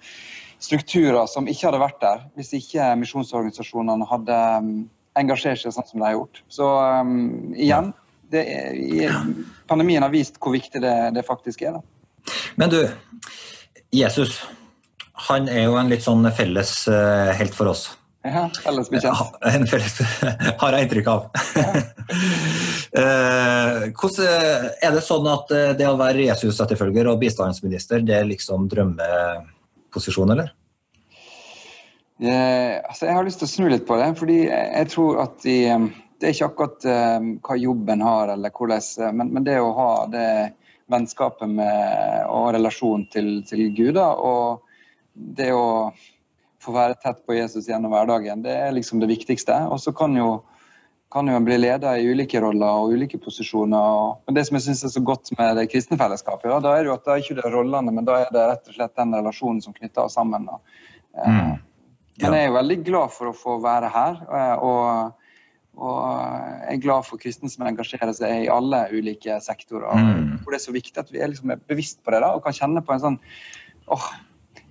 strukturer 0.58 1.26
som 1.30 1.48
ikke 1.48 1.68
hadde 1.68 1.82
vært 1.82 2.00
der 2.02 2.22
hvis 2.38 2.54
ikke 2.58 2.90
misjonsorganisasjonene 2.98 4.08
hadde 4.10 4.38
um, 4.58 4.72
engasjert 5.18 5.62
seg 5.62 5.75
sånn 5.75 5.87
som 5.87 6.00
de 6.00 6.06
har 6.08 6.16
gjort. 6.16 6.42
Så 6.50 6.66
um, 6.66 7.54
igjen, 7.54 7.92
er, 8.32 9.20
pandemien 9.70 10.04
har 10.04 10.12
vist 10.12 10.40
hvor 10.42 10.56
viktig 10.56 10.82
det, 10.84 10.96
det 11.16 11.26
faktisk 11.26 11.62
er. 11.68 11.78
Da. 11.78 12.34
Men 12.60 12.75
du, 12.75 12.80
Jesus 13.94 14.40
han 15.28 15.48
er 15.50 15.64
jo 15.66 15.78
en 15.78 15.88
litt 15.90 16.04
sånn 16.04 16.26
felles 16.37 16.72
uh, 16.90 17.30
helt 17.38 17.56
for 17.56 17.72
oss. 17.72 17.88
Ja, 18.26 18.46
felles 18.62 18.90
bekjent. 18.92 19.38
En 19.46 19.66
felles, 19.70 19.96
har 20.62 20.76
jeg 20.76 20.87
inntrykk 20.87 21.10
av. 21.10 21.26
Ja. 21.58 21.72
Uh, 22.97 23.88
hvordan, 23.92 24.71
er 24.80 24.95
det 24.95 25.04
sånn 25.04 25.28
at 25.28 25.52
uh, 25.52 25.73
det 25.76 25.88
å 25.88 25.99
være 26.00 26.28
Jesus-etterfølger 26.30 27.11
og 27.11 27.21
bistandsminister, 27.21 28.00
det 28.07 28.16
er 28.21 28.30
liksom 28.30 28.68
drømmeposisjon, 28.73 30.37
eller? 30.37 30.54
Eh, 32.18 32.75
altså 32.83 33.07
jeg 33.07 33.14
har 33.14 33.26
lyst 33.26 33.38
til 33.38 33.47
å 33.47 33.52
snu 33.52 33.68
litt 33.71 33.87
på 33.87 33.97
det. 34.00 34.11
fordi 34.18 34.40
jeg 34.50 34.90
tror 34.90 35.21
at 35.23 35.37
de, 35.45 35.59
Det 36.18 36.26
er 36.26 36.35
ikke 36.35 36.47
akkurat 36.50 36.85
eh, 36.90 37.26
hva 37.47 37.57
jobben 37.57 38.00
har, 38.02 38.33
eller 38.35 38.50
hvordan, 38.50 38.83
eh, 38.99 39.12
men, 39.14 39.28
men, 39.30 39.45
det 39.47 39.61
å 39.62 39.71
ha 39.76 39.92
det 40.11 40.30
vennskapet 40.90 41.47
med, 41.47 42.25
og 42.26 42.54
relasjon 42.57 43.04
til, 43.12 43.45
til 43.47 43.68
Gud, 43.76 44.00
og 44.00 44.64
det 45.14 45.52
å 45.54 45.92
få 46.59 46.75
være 46.75 46.97
tett 46.99 47.21
på 47.23 47.37
Jesus 47.37 47.68
gjennom 47.68 47.92
hverdagen, 47.92 48.42
det 48.42 48.57
er 48.57 48.75
liksom 48.75 48.99
det 48.99 49.11
viktigste. 49.12 49.54
Og 49.71 49.78
så 49.78 49.92
kan 49.95 50.16
jo 50.16 50.40
kan 51.12 51.28
jo 51.30 51.38
bli 51.40 51.56
leder 51.56 52.00
i 52.00 52.08
ulike 52.10 52.40
roller 52.44 52.82
og 52.82 52.92
ulike 52.92 53.20
posisjoner. 53.22 54.16
Men 54.26 54.36
det 54.36 54.44
som 54.48 54.58
jeg 54.58 54.66
synes 54.66 54.82
er 54.84 54.92
så 54.92 55.00
godt 55.00 55.30
med 55.38 55.56
det 55.56 55.68
kristne 55.72 55.96
fellesskapet, 56.00 56.50
da, 56.50 56.58
da 56.64 56.74
er 56.74 56.84
det 56.84 56.90
jo 56.90 56.96
at 56.98 57.06
da 57.06 57.14
er 57.14 57.22
ikke 57.22 57.38
det 57.38 57.52
rollene, 57.54 57.94
men 57.94 58.08
da 58.08 58.18
er 58.22 58.34
det 58.34 58.42
rett 58.50 58.68
og 58.68 58.76
slett 58.76 58.98
den 59.00 59.16
relasjonen 59.16 59.62
som 59.64 59.76
knytter 59.76 60.04
oss 60.04 60.18
sammen. 60.18 60.44
Eh, 61.16 61.30
mm. 61.30 61.54
Men 62.18 62.36
jeg 62.36 62.44
er 62.44 62.50
jo 62.50 62.58
veldig 62.58 62.78
glad 62.84 63.14
for 63.14 63.30
å 63.30 63.36
få 63.36 63.56
være 63.64 63.88
her. 63.94 64.20
Eh, 64.26 64.66
og, 64.66 65.24
Og 65.78 65.98
jeg 66.66 66.74
er 66.74 66.80
glad 66.82 67.04
for 67.06 67.22
kristne 67.22 67.46
som 67.52 67.62
engasjerer 67.68 68.10
seg 68.16 68.32
i 68.42 68.48
alle 68.50 68.80
ulike 68.90 69.36
sektorer. 69.44 69.94
Mm. 69.94 70.40
Hvor 70.42 70.50
det 70.50 70.58
er 70.58 70.64
så 70.64 70.74
viktig 70.74 70.98
at 70.98 71.12
vi 71.14 71.20
er 71.22 71.30
liksom 71.30 71.52
bevisst 71.70 72.00
på 72.02 72.10
det 72.10 72.18
da, 72.24 72.32
og 72.34 72.42
kan 72.42 72.56
kjenne 72.56 72.82
på 72.82 72.96
en 72.96 73.04
sånn 73.04 73.18
åh, 73.94 74.08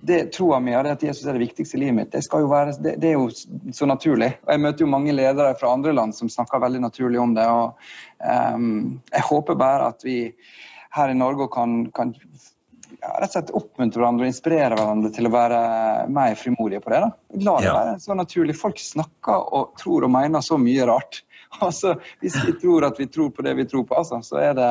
det 0.00 0.18
Troa 0.34 0.60
mi 0.60 0.74
at 0.76 1.02
Jesus 1.02 1.26
er 1.26 1.36
det 1.36 1.42
viktigste 1.46 1.78
i 1.78 1.82
livet 1.82 1.96
mitt, 1.96 2.12
det, 2.12 2.22
være, 2.30 2.74
det, 2.82 2.96
det, 3.02 3.12
er 3.12 3.16
jo 3.16 3.28
så 3.74 3.88
naturlig. 3.88 4.30
Og 4.46 4.52
Jeg 4.54 4.62
møter 4.64 4.84
jo 4.84 4.90
mange 4.92 5.14
ledere 5.14 5.54
fra 5.58 5.72
andre 5.74 5.94
land 5.96 6.16
som 6.16 6.30
snakker 6.32 6.62
veldig 6.62 6.82
naturlig 6.86 7.20
om 7.20 7.34
det. 7.36 7.46
og 7.46 7.76
um, 8.54 9.00
Jeg 9.12 9.26
håper 9.30 9.58
bare 9.58 9.92
at 9.94 10.06
vi 10.06 10.20
her 10.96 11.12
i 11.12 11.18
Norge 11.18 11.48
kan, 11.52 11.80
kan 11.94 12.14
ja, 12.98 13.14
rett 13.20 13.28
og 13.28 13.34
slett 13.36 13.54
oppmuntre 13.56 14.00
hverandre 14.00 14.26
og 14.26 14.32
inspirere 14.32 14.78
hverandre 14.78 15.12
til 15.14 15.28
å 15.28 15.32
være 15.34 15.62
mer 16.14 16.36
frimodige 16.40 16.82
på 16.84 16.92
det. 16.94 17.00
da. 17.04 17.10
La 17.46 17.56
det 17.60 17.68
ja. 17.68 17.76
være 17.76 17.96
så 18.02 18.16
naturlig. 18.18 18.56
Folk 18.58 18.80
snakker 18.82 19.48
og 19.54 19.74
tror 19.80 20.06
og 20.06 20.14
mener 20.14 20.44
så 20.44 20.60
mye 20.60 20.88
rart. 20.90 21.22
Altså, 21.64 21.94
Hvis 22.20 22.34
vi 22.44 22.52
tror 22.60 22.84
at 22.84 22.98
vi 23.00 23.06
tror 23.08 23.30
på 23.32 23.42
det 23.42 23.54
vi 23.56 23.64
tror 23.64 23.86
på, 23.88 23.94
altså, 23.96 24.18
så 24.20 24.36
er 24.36 24.50
det 24.58 24.66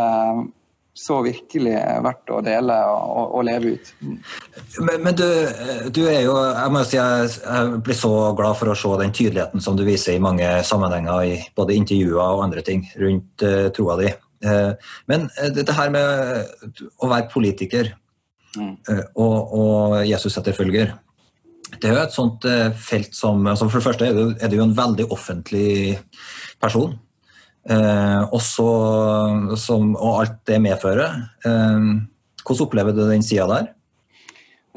så 0.97 1.19
virkelig 1.21 1.75
verdt 2.03 2.31
å 2.33 2.39
dele 2.45 2.75
og, 2.89 3.35
og 3.37 3.45
leve 3.45 3.75
ut. 3.75 3.91
Men, 4.01 5.03
men 5.05 5.17
du, 5.17 5.25
du, 5.93 6.01
er 6.09 6.23
jo 6.25 6.35
Jeg 6.39 6.73
må 6.73 6.83
si 6.87 6.97
jeg, 6.97 7.29
jeg, 7.37 7.81
blir 7.85 7.97
så 7.97 8.13
glad 8.37 8.57
for 8.57 8.73
å 8.73 8.77
se 8.77 8.93
den 9.03 9.13
tydeligheten 9.13 9.63
som 9.63 9.77
du 9.77 9.85
viser 9.87 10.17
i 10.17 10.23
mange 10.23 10.49
sammenhenger, 10.67 11.21
i 11.23 11.37
både 11.57 11.77
intervjuer 11.77 12.23
og 12.23 12.45
andre 12.47 12.65
ting 12.65 12.85
rundt 12.97 13.45
uh, 13.45 13.69
troa 13.75 13.99
di. 14.01 14.11
Uh, 14.45 14.73
men 15.09 15.29
uh, 15.37 15.49
det 15.53 15.77
her 15.77 15.93
med 15.93 16.53
å 16.97 17.09
være 17.09 17.29
politiker 17.33 17.93
mm. 18.57 18.73
og, 19.17 19.37
og 19.57 19.99
Jesus-etterfølger 20.09 20.95
det 21.67 21.89
er 21.89 21.97
jo 21.97 22.03
et 22.05 22.13
sånt 22.15 22.45
felt 22.79 23.11
som 23.11 23.41
altså 23.43 23.65
For 23.67 23.81
det 23.81 23.85
første 23.89 24.05
er 24.07 24.13
du, 24.15 24.29
er 24.39 24.47
du 24.47 24.53
jo 24.55 24.63
en 24.63 24.77
veldig 24.77 25.09
offentlig 25.11 25.97
person. 26.63 26.93
Eh, 27.67 28.21
også, 28.31 28.67
som, 29.59 29.89
og 29.99 30.21
alt 30.21 30.37
det 30.47 30.59
medfører. 30.63 31.17
Eh, 31.43 31.89
hvordan 32.45 32.63
opplever 32.63 32.95
du 32.95 33.03
den 33.09 33.25
sida 33.25 33.47
der? 33.51 33.73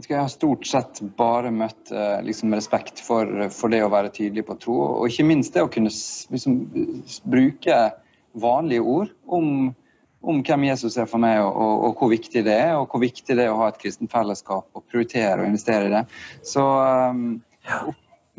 Jeg 0.00 0.16
har 0.16 0.30
stort 0.32 0.64
sett 0.66 0.99
bare 1.18 1.52
møtt 1.52 1.92
eh, 1.92 2.23
liksom, 2.25 2.54
respekt 2.56 3.02
for, 3.04 3.28
for, 3.52 3.70
det 3.70 3.82
å 3.85 3.92
være 3.92 4.11
tydelig 4.14 4.47
på 4.49 4.56
tro, 4.62 4.78
og 4.97 5.12
ikke 5.12 5.28
minst 5.28 5.54
det 5.54 5.62
å 5.62 5.70
kunne 5.70 5.92
liksom, 5.92 6.56
bruke 7.28 7.78
vanlige 8.40 8.87
ord 8.97 9.12
om, 9.28 9.70
om, 10.25 10.40
hvem 10.47 10.66
Jesus 10.70 10.97
er 10.99 11.06
for 11.11 11.23
meg, 11.23 11.42
og, 11.44 11.52
og, 11.52 11.87
og, 11.90 11.97
hvor 12.00 12.14
viktig 12.14 12.42
det 12.49 12.56
er, 12.56 12.75
og 12.80 12.90
hvor 12.90 13.04
viktig 13.04 13.37
det 13.37 13.44
er 13.44 13.52
å 13.52 13.61
ha 13.61 13.70
et 13.70 13.80
kristent 13.82 14.11
fellesskap 14.11 14.66
og 14.73 14.87
prioritere 14.88 15.42
og 15.42 15.50
investere 15.52 15.90
i 15.90 15.94
det. 15.99 16.04
Så 16.49 16.64
um, 16.64 17.26
ja. 17.68 17.82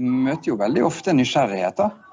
møter 0.01 0.55
jo 0.55 0.59
veldig 0.59 0.87
ofte 0.89 1.15
nysgjerrighet. 1.15 1.77
da 1.77 2.10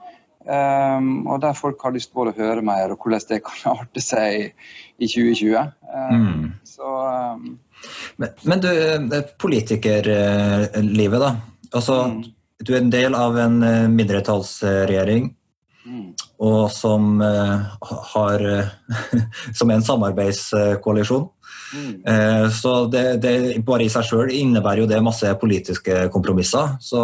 Um, 0.49 1.27
og 1.29 1.43
der 1.43 1.53
folk 1.53 1.83
har 1.85 1.93
lyst 1.93 2.15
til 2.15 2.31
å 2.31 2.33
høre 2.33 2.63
mer, 2.65 2.95
og 2.95 3.03
hvordan 3.03 3.27
det 3.29 3.43
kan 3.45 3.65
arte 3.77 4.01
seg 4.01 4.55
i 4.97 5.09
2020. 5.09 5.75
Um, 5.93 6.23
mm. 6.23 6.47
Så 6.65 6.89
um, 6.89 7.59
men, 8.17 8.33
men, 8.43 8.63
du, 8.65 8.69
eh, 8.73 9.27
politikerlivet, 9.39 11.21
da. 11.21 11.35
Altså, 11.73 12.01
mm. 12.11 12.23
Du 12.59 12.73
er 12.75 12.81
en 12.81 12.91
del 12.91 13.15
av 13.15 13.37
en 13.39 13.61
eh, 13.63 13.85
mindretallsregjering. 13.93 15.29
Mm. 15.87 16.09
Og 16.43 16.73
som 16.75 17.21
uh, 17.23 17.69
har 18.13 18.43
Som 19.59 19.71
er 19.71 19.79
en 19.79 19.87
samarbeidskoalisjon. 19.87 21.29
Mm. 21.75 22.05
Eh, 22.05 22.51
så 22.55 22.73
det, 22.91 23.05
det, 23.23 23.33
bare 23.67 23.85
i 23.85 23.91
seg 23.93 24.07
sjøl 24.09 24.33
innebærer 24.35 24.83
jo 24.83 24.91
det 24.91 25.01
masse 25.05 25.31
politiske 25.41 26.07
kompromisser. 26.15 26.77
Så, 26.83 27.01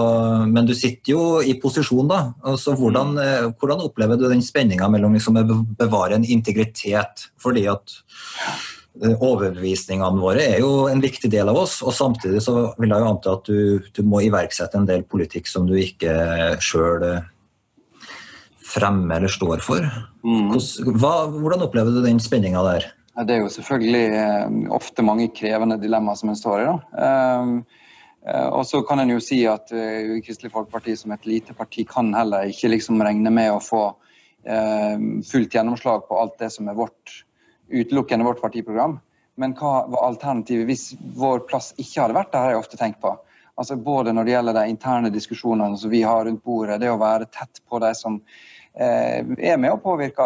men 0.51 0.69
du 0.69 0.75
sitter 0.77 1.15
jo 1.15 1.25
i 1.45 1.57
posisjon, 1.61 2.09
da. 2.11 2.21
Så 2.61 2.77
hvordan, 2.79 3.17
mm. 3.17 3.25
eh, 3.25 3.49
hvordan 3.61 3.85
opplever 3.87 4.21
du 4.21 4.29
den 4.31 4.45
spenninga 4.45 4.89
mellom 4.93 5.17
liksom, 5.17 5.41
å 5.41 5.61
bevare 5.81 6.19
en 6.19 6.27
integritet? 6.27 7.29
Fordi 7.43 7.67
at 7.73 7.99
eh, 9.03 9.13
overbevisningene 9.15 10.23
våre 10.23 10.49
er 10.57 10.65
jo 10.65 10.89
en 10.91 11.05
viktig 11.05 11.31
del 11.33 11.53
av 11.53 11.61
oss, 11.67 11.81
og 11.85 11.95
samtidig 11.97 12.43
så 12.45 12.71
vil 12.81 12.95
jeg 12.95 13.05
jo 13.05 13.13
anta 13.13 13.37
at 13.39 13.53
du, 13.53 13.93
du 13.93 14.03
må 14.09 14.25
iverksette 14.25 14.81
en 14.81 14.89
del 14.89 15.07
politikk 15.09 15.51
som 15.51 15.69
du 15.69 15.77
ikke 15.81 16.17
sjøl 16.65 17.05
fremmer 18.75 19.21
eller 19.21 19.31
står 19.31 19.63
for. 19.63 19.85
Mm. 20.25 20.51
Hvordan, 20.51 20.99
hva, 20.99 21.17
hvordan 21.31 21.65
opplever 21.67 21.95
du 21.95 22.01
den 22.05 22.21
spenninga 22.23 22.63
der? 22.67 22.87
Det 23.15 23.31
er 23.31 23.45
jo 23.45 23.51
selvfølgelig 23.53 24.07
eh, 24.19 24.55
ofte 24.75 25.05
mange 25.07 25.29
krevende 25.35 25.79
dilemmaer 25.79 26.19
som 26.19 26.33
en 26.33 26.39
står 26.39 26.63
i. 26.63 26.65
da. 26.67 27.05
Ehm, 27.07 27.53
eh, 28.27 28.49
og 28.49 28.65
så 28.67 28.81
kan 28.87 28.99
en 28.99 29.13
jo 29.15 29.21
si 29.23 29.45
at 29.47 29.71
uh, 29.71 30.17
Kristelig 30.25 30.51
Folkeparti 30.51 30.97
som 30.99 31.15
et 31.15 31.29
lite 31.31 31.55
parti 31.55 31.85
kan 31.87 32.11
heller 32.15 32.51
ikke 32.51 32.73
liksom 32.73 33.03
regne 33.03 33.31
med 33.31 33.53
å 33.55 33.63
få 33.63 33.87
fullt 34.45 35.55
gjennomslag 35.57 36.03
på 36.05 36.17
alt 36.21 36.35
det 36.37 36.51
som 36.53 36.67
er 36.69 36.75
vårt, 36.77 37.13
utelukkende 37.73 38.27
vårt 38.27 38.43
partiprogram. 38.45 38.99
Men 39.41 39.55
hva 39.57 39.87
var 39.89 40.03
alternativet 40.05 40.69
hvis 40.69 40.83
vår 41.17 41.47
plass 41.49 41.71
ikke 41.79 42.03
hadde 42.03 42.17
vært 42.19 42.35
der, 42.35 42.43
har 42.43 42.53
jeg 42.53 42.61
ofte 42.61 42.77
tenkt 42.77 43.01
på. 43.01 43.15
Altså 43.57 43.79
Både 43.81 44.13
når 44.13 44.29
det 44.29 44.35
gjelder 44.35 44.59
de 44.59 44.67
interne 44.69 45.13
diskusjonene 45.15 45.81
som 45.81 45.89
vi 45.89 46.03
har 46.05 46.27
rundt 46.29 46.45
bordet, 46.45 46.77
det 46.83 46.93
å 46.93 47.01
være 47.01 47.31
tett 47.33 47.63
på 47.65 47.81
de 47.81 47.95
som 47.97 48.21
Eh, 48.21 48.54
er 48.75 49.59
med 49.59 49.71
å 49.71 49.79
påvirke 49.79 50.25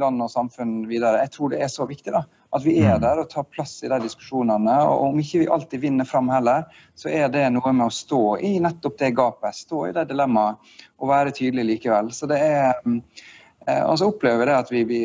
land 0.00 0.22
og 0.24 0.30
samfunn 0.32 0.86
videre. 0.88 1.20
Jeg 1.26 1.34
tror 1.34 1.52
det 1.52 1.60
er 1.60 1.68
så 1.68 1.84
viktig 1.88 2.14
da, 2.14 2.22
at 2.56 2.64
vi 2.64 2.78
er 2.80 2.96
mm. 2.96 3.02
der 3.04 3.20
og 3.20 3.30
tar 3.30 3.44
plass 3.52 3.78
i 3.84 3.90
de 3.92 3.98
diskusjonene. 4.00 4.76
og 4.88 5.10
Om 5.10 5.20
ikke 5.20 5.42
vi 5.42 5.48
alltid 5.52 5.82
vinner 5.82 6.08
fram 6.08 6.30
heller, 6.32 6.64
så 6.96 7.12
er 7.12 7.28
det 7.32 7.44
noe 7.52 7.72
med 7.76 7.88
å 7.88 7.92
stå 7.92 8.38
i 8.40 8.56
nettopp 8.64 8.98
det 9.02 9.12
gapet. 9.18 9.58
Stå 9.58 9.86
i 9.88 9.94
det 9.96 10.06
dilemmaet 10.08 10.76
og 10.96 11.10
være 11.12 11.34
tydelig 11.36 11.66
likevel. 11.74 12.12
Så 12.16 12.28
det 12.30 12.40
er 12.40 12.78
eh, 12.80 13.82
og 13.82 13.98
så 14.00 14.08
opplever 14.08 14.48
vi 14.48 14.54
at 14.56 14.72
vi, 14.72 14.84
vi, 14.88 15.00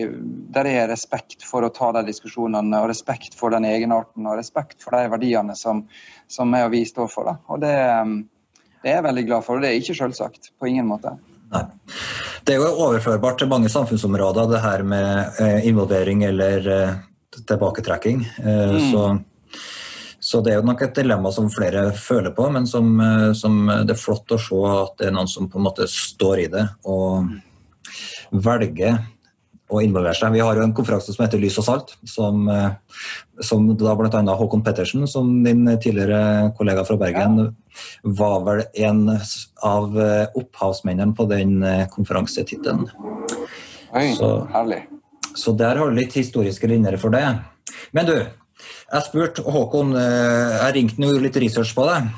der 0.56 0.70
er 0.70 0.92
respekt 0.92 1.44
for 1.48 1.66
å 1.66 1.74
ta 1.75 1.92
de 1.98 2.06
diskusjonene, 2.08 2.80
og 2.80 2.92
respekt 2.94 3.36
for 3.36 3.51
den 3.51 3.68
egenarten 3.68 4.28
og 4.30 4.38
respekt 4.40 4.80
for 4.84 4.96
de 4.96 5.12
verdiene 5.12 5.58
som, 5.60 5.84
som 6.32 6.56
jeg 6.56 6.70
og 6.70 6.75
vi 6.78 6.86
står 6.88 7.12
for. 7.12 7.34
Da. 7.34 7.36
Og 7.51 7.66
det, 7.66 7.75
det 8.80 8.94
er 8.94 9.01
jeg 9.01 9.10
veldig 9.10 9.28
glad 9.28 9.48
for, 9.50 9.60
og 9.60 9.66
det 9.66 9.74
er 9.74 9.82
ikke 9.82 9.98
selvsagt. 10.06 10.54
På 10.62 10.72
ingen 10.72 10.88
måte. 10.88 11.18
Nei. 11.51 11.63
Det 12.48 12.55
er 12.55 12.62
jo 12.62 12.72
overførbart 12.88 13.41
til 13.41 13.50
mange 13.51 13.70
samfunnsområder, 13.70 14.50
det 14.50 14.62
her 14.63 14.84
med 14.88 15.41
eh, 15.43 15.67
involvering 15.70 16.24
eller 16.25 16.70
eh, 16.75 16.96
tilbaketrekking. 17.38 18.24
Eh, 18.41 18.74
mm. 18.75 18.88
Så, 18.91 19.03
så, 20.20 20.41
det 20.41 20.53
er 20.53 20.62
jo 20.62 20.67
nok 20.70 20.81
et 20.88 20.98
dilemma 20.98 21.31
som 21.36 21.51
flere 21.53 21.89
føler 21.98 22.34
på, 22.38 22.48
men 22.55 22.67
som, 22.70 22.93
som, 23.38 23.62
det 23.86 23.96
er 23.96 24.01
flott 24.01 24.34
å 24.34 24.39
se 24.41 24.62
at 24.74 24.98
det 25.01 25.10
er 25.12 25.15
noen 25.17 25.29
som 25.29 25.50
på 25.51 25.60
en 25.60 25.67
måte 25.67 25.89
står 25.91 26.46
i 26.46 26.51
det 26.53 26.65
og 26.89 27.29
velger 28.31 29.01
å 29.72 29.82
involvere 29.84 30.18
seg. 30.18 30.34
Vi 30.36 30.44
har 30.44 30.58
jo 30.58 30.66
en 30.66 30.75
konferanse 30.75 31.13
som 31.16 31.24
heter 31.24 31.42
Lys 31.42 31.58
og 31.62 31.68
salt, 31.68 31.94
som, 32.08 32.44
som 33.40 33.70
da 33.80 33.96
bl.a. 33.98 34.22
Håkon 34.42 34.63
Pettersen, 34.66 35.08
som 35.08 35.30
din 35.46 35.63
tidligere 35.82 36.51
kollega 36.58 36.84
fra 36.88 37.00
Bergen, 37.00 37.40
var 38.04 38.44
vel 38.48 38.66
en 38.84 39.06
av 39.63 39.96
eh, 40.01 40.25
opphavsmennene 40.38 41.16
på 41.16 41.28
den 41.32 41.62
eh, 41.63 41.86
konferansetittelen. 41.94 42.90
Så, 44.18 44.32
herlig. 44.51 44.84
Så 45.36 45.56
der 45.56 45.80
har 45.80 45.90
du 45.90 45.98
litt 45.98 46.16
historiske 46.16 46.68
linjer 46.68 46.98
for 47.00 47.13
det. 47.16 47.25
Men 47.96 48.08
du, 48.08 48.16
jeg 48.91 49.06
spurte 49.08 49.46
Håkon, 49.46 49.96
eh, 50.00 50.56
jeg 50.58 50.75
ringte 50.77 51.03
nå 51.03 51.12
litt 51.24 51.39
research 51.44 51.74
på 51.77 51.86
deg, 51.88 52.10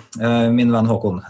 min 0.53 0.71
venn 0.73 0.89
Håkon, 0.89 1.21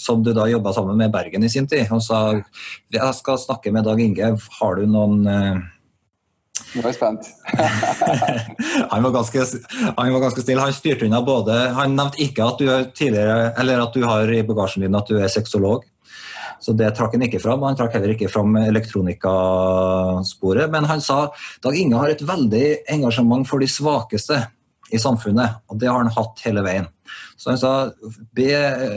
som 0.00 0.24
du 0.24 0.32
da 0.36 0.48
jobba 0.50 0.72
sammen 0.76 0.98
med 0.98 1.12
Bergen 1.14 1.44
i 1.44 1.52
sin 1.52 1.68
tid, 1.70 1.86
Han 1.90 2.02
sa 2.02 2.26
jeg 2.34 3.14
skal 3.18 3.38
snakke 3.38 3.72
med 3.72 3.86
Dag 3.86 4.00
Inge, 4.00 4.34
har 4.60 4.76
du 4.76 4.86
noen 4.90 5.22
nå 6.74 6.82
er 6.82 6.88
jeg 6.90 6.96
spent. 6.96 7.28
han, 8.92 9.02
var 9.04 9.12
ganske, 9.14 9.44
han 9.94 10.14
var 10.14 10.22
ganske 10.24 10.42
snill. 10.42 10.58
Han 10.62 10.74
styrte 10.74 11.06
unna 11.06 11.20
både 11.22 11.54
Han 11.76 11.94
nevnte 11.94 12.22
ikke 12.22 12.46
at 12.46 12.62
du, 12.62 12.70
tidligere, 12.98 13.52
eller 13.62 13.82
at 13.84 13.94
du 13.94 14.02
har 14.06 14.30
i 14.30 14.42
bagasjen 14.46 14.86
din 14.86 14.98
at 14.98 15.10
du 15.10 15.18
er 15.20 15.30
sexolog. 15.30 15.86
Så 16.64 16.72
det 16.72 16.94
trakk 16.96 17.12
han 17.16 17.26
ikke 17.26 17.42
fram. 17.42 17.64
Han 17.66 17.76
trakk 17.76 17.92
heller 17.98 18.12
ikke 18.14 18.32
fram 18.32 18.56
elektronikasporet. 18.62 20.70
Men 20.72 20.84
han 20.88 21.00
sa 21.04 21.18
Dag 21.64 21.74
Inge 21.76 21.98
har 22.00 22.08
et 22.14 22.22
veldig 22.24 22.66
engasjement 22.94 23.44
for 23.48 23.58
de 23.60 23.68
svakeste 23.68 24.38
i 24.94 24.98
samfunnet, 25.00 25.50
og 25.68 25.78
det 25.80 25.88
har 25.90 25.98
han 25.98 26.12
hatt 26.12 26.40
hele 26.44 26.62
veien. 26.64 26.86
Så 27.40 27.50
han 27.50 27.60
sa 27.60 27.72
be, 28.36 28.48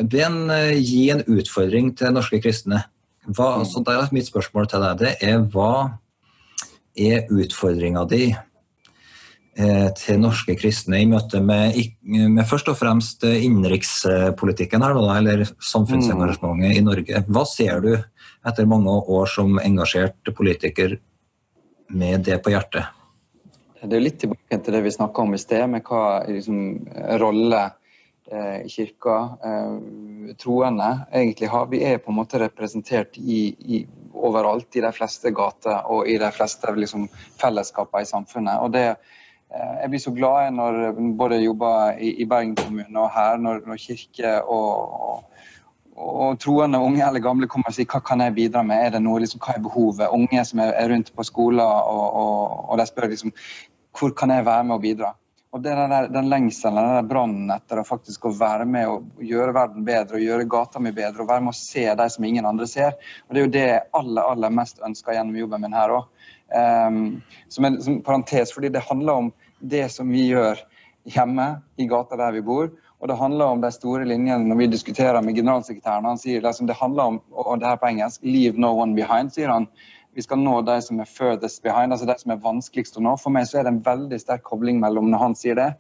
be 0.07 0.23
en, 0.23 0.51
gi 0.77 1.09
en 1.13 1.23
utfordring 1.25 1.95
til 1.97 2.13
norske 2.15 2.39
kristne. 2.43 2.83
Hva, 3.27 3.65
så 3.67 3.81
da 3.83 3.97
er 3.97 4.13
mitt 4.15 4.29
spørsmål 4.29 4.69
til 4.71 4.83
deg 4.83 5.01
det 5.01 5.13
er 5.25 5.41
hva 5.51 5.73
er 6.97 7.27
utfordringa 7.33 8.05
di 8.09 8.29
til 9.97 10.19
norske 10.21 10.53
kristne 10.53 10.99
i 11.01 11.07
møte 11.09 11.39
med, 11.41 11.73
med 12.05 12.45
først 12.45 12.67
og 12.69 12.75
fremst 12.77 13.23
innenrikspolitikken 13.25 14.83
her, 14.85 14.99
eller 15.17 15.41
samfunnsengasjementet 15.47 16.69
mm. 16.69 16.75
i 16.77 16.83
Norge. 16.85 17.23
Hva 17.25 17.43
ser 17.49 17.81
du 17.81 17.89
etter 18.45 18.69
mange 18.69 18.93
år 19.17 19.25
som 19.31 19.57
engasjert 19.57 20.29
politiker 20.37 20.99
med 21.89 22.27
det 22.27 22.37
på 22.43 22.53
hjertet? 22.53 22.93
Det 23.81 23.93
er 23.93 24.03
litt 24.03 24.17
tilbake 24.21 24.57
til 24.63 24.73
det 24.73 24.81
vi 24.85 24.93
snakka 24.93 25.23
om 25.23 25.35
i 25.35 25.41
sted, 25.41 25.67
med 25.69 25.85
hva 25.85 26.23
liksom, 26.27 26.61
rolle 27.21 27.61
eh, 28.31 28.65
kirka, 28.69 29.17
eh, 29.45 30.33
troende, 30.41 30.89
egentlig 31.13 31.51
har. 31.53 31.69
Vi 31.71 31.83
er 31.85 32.01
på 32.01 32.11
en 32.11 32.17
måte 32.17 32.41
representert 32.41 33.19
i, 33.21 33.41
i 33.77 33.83
overalt, 34.17 34.69
i 34.75 34.83
de 34.83 34.91
fleste 34.95 35.31
gater 35.35 35.85
og 35.93 36.09
i 36.09 36.17
de 36.21 36.31
fleste 36.33 36.73
liksom, 36.73 37.05
fellesskaper 37.39 38.03
i 38.03 38.09
samfunnet. 38.09 38.65
Og 38.65 38.73
det, 38.73 38.87
jeg 39.55 39.89
blir 39.89 40.01
så 40.03 40.11
glad 40.11 40.53
når 40.57 40.97
både 41.19 41.39
jobber 41.39 41.99
i, 42.03 42.13
i 42.21 42.25
Bergen 42.27 42.55
kommune 42.57 42.99
og 42.99 43.11
her, 43.15 43.37
når, 43.39 43.61
når 43.67 43.79
kirke 43.79 44.33
og, 44.43 44.97
og, 45.07 45.45
og, 45.95 46.39
troende 46.43 46.81
unge 46.83 47.05
eller 47.05 47.23
gamle 47.23 47.47
kommer 47.51 47.71
og 47.71 47.77
sier 47.77 47.87
hva 47.89 48.01
kan 48.03 48.21
jeg 48.25 48.35
bidra 48.35 48.63
med, 48.67 48.83
er 48.83 48.97
det 48.97 49.03
noe, 49.05 49.21
liksom, 49.23 49.41
hva 49.43 49.55
er 49.55 49.63
behovet? 49.63 50.09
Unge 50.11 50.43
som 50.49 50.63
er, 50.63 50.73
er 50.75 50.91
rundt 50.91 51.13
på 51.15 51.25
skoler 51.27 51.63
og, 51.63 52.19
og, 52.67 52.75
de 52.79 52.89
spør 52.89 53.09
liksom 53.13 53.33
hvor 53.97 54.11
kan 54.13 54.29
jeg 54.29 54.45
være 54.45 54.67
med 54.67 54.75
og 54.75 54.83
bidra? 54.83 55.15
Og 55.55 55.63
det 55.63 55.71
er 55.71 55.79
den, 55.79 56.11
den 56.11 56.27
lengselen, 56.29 56.89
den 56.91 57.07
brannen 57.09 57.51
etter 57.55 57.79
å 57.79 57.85
faktisk 57.87 58.27
å 58.27 58.33
være 58.35 58.65
med 58.67 58.91
og 58.91 59.23
gjøre 59.23 59.55
verden 59.55 59.85
bedre 59.87 60.19
og 60.19 60.25
gjøre 60.25 60.49
gata 60.51 60.81
mi 60.83 60.91
bedre 60.93 61.23
og 61.23 61.31
være 61.31 61.45
med 61.45 61.55
å 61.55 61.57
se 61.57 61.85
de 61.97 62.07
som 62.13 62.27
ingen 62.27 62.45
andre 62.45 62.67
ser. 62.69 62.97
Og 63.25 63.31
Det 63.31 63.39
er 63.39 63.45
jo 63.45 63.53
det 63.55 63.63
jeg 63.63 63.85
aller, 63.97 64.27
aller 64.27 64.53
mest 64.53 64.83
ønsker 64.85 65.15
gjennom 65.15 65.39
jobben 65.39 65.63
min 65.63 65.77
her 65.77 65.95
òg. 65.95 66.27
Ehm, 66.55 67.21
som 67.47 67.65
en 67.65 67.81
som 67.81 68.01
parentes, 68.01 68.53
fordi 68.53 68.69
det 68.69 68.85
handler 68.87 69.13
om 69.13 69.31
det 69.59 69.89
som 69.91 70.09
vi 70.09 70.29
gjør 70.29 70.59
hjemme 71.07 71.47
i 71.77 71.87
gata 71.87 72.17
der 72.19 72.31
vi 72.31 72.41
bor. 72.41 72.69
Og 72.99 73.07
det 73.07 73.17
handler 73.17 73.45
om 73.45 73.61
de 73.61 73.71
store 73.71 74.07
linjene 74.07 74.47
når 74.47 74.57
vi 74.63 74.71
diskuterer 74.71 75.21
med 75.21 75.35
generalsekretæren. 75.35 76.05
Han 76.05 76.17
sier 76.17 76.41
liksom, 76.41 76.67
det 76.67 76.79
handler 76.79 77.03
om, 77.03 77.21
og 77.31 77.59
det 77.59 77.67
her 77.67 77.75
på 77.75 77.91
engelsk, 77.91 78.23
'leave 78.23 78.57
no 78.57 78.73
one 78.81 78.95
behind', 78.95 79.29
sier 79.29 79.51
han 79.53 79.67
vi 80.17 80.21
skal 80.21 80.39
nå 80.41 80.61
de 80.65 80.81
som 80.81 80.99
er 80.99 81.05
furthest 81.05 81.61
behind, 81.63 81.93
altså 81.93 82.07
de 82.09 82.15
som 82.17 82.31
er 82.31 82.41
vanskeligst 82.41 82.97
å 82.97 83.01
nå. 83.05 83.11
For 83.21 83.29
meg 83.29 83.45
så 83.45 83.59
er 83.59 83.67
det 83.67 83.73
en 83.75 83.83
veldig 83.85 84.17
sterk 84.19 84.41
kobling 84.43 84.79
mellom 84.81 85.11
når 85.11 85.17
han 85.21 85.35
sier 85.35 85.55
det, 85.55 85.75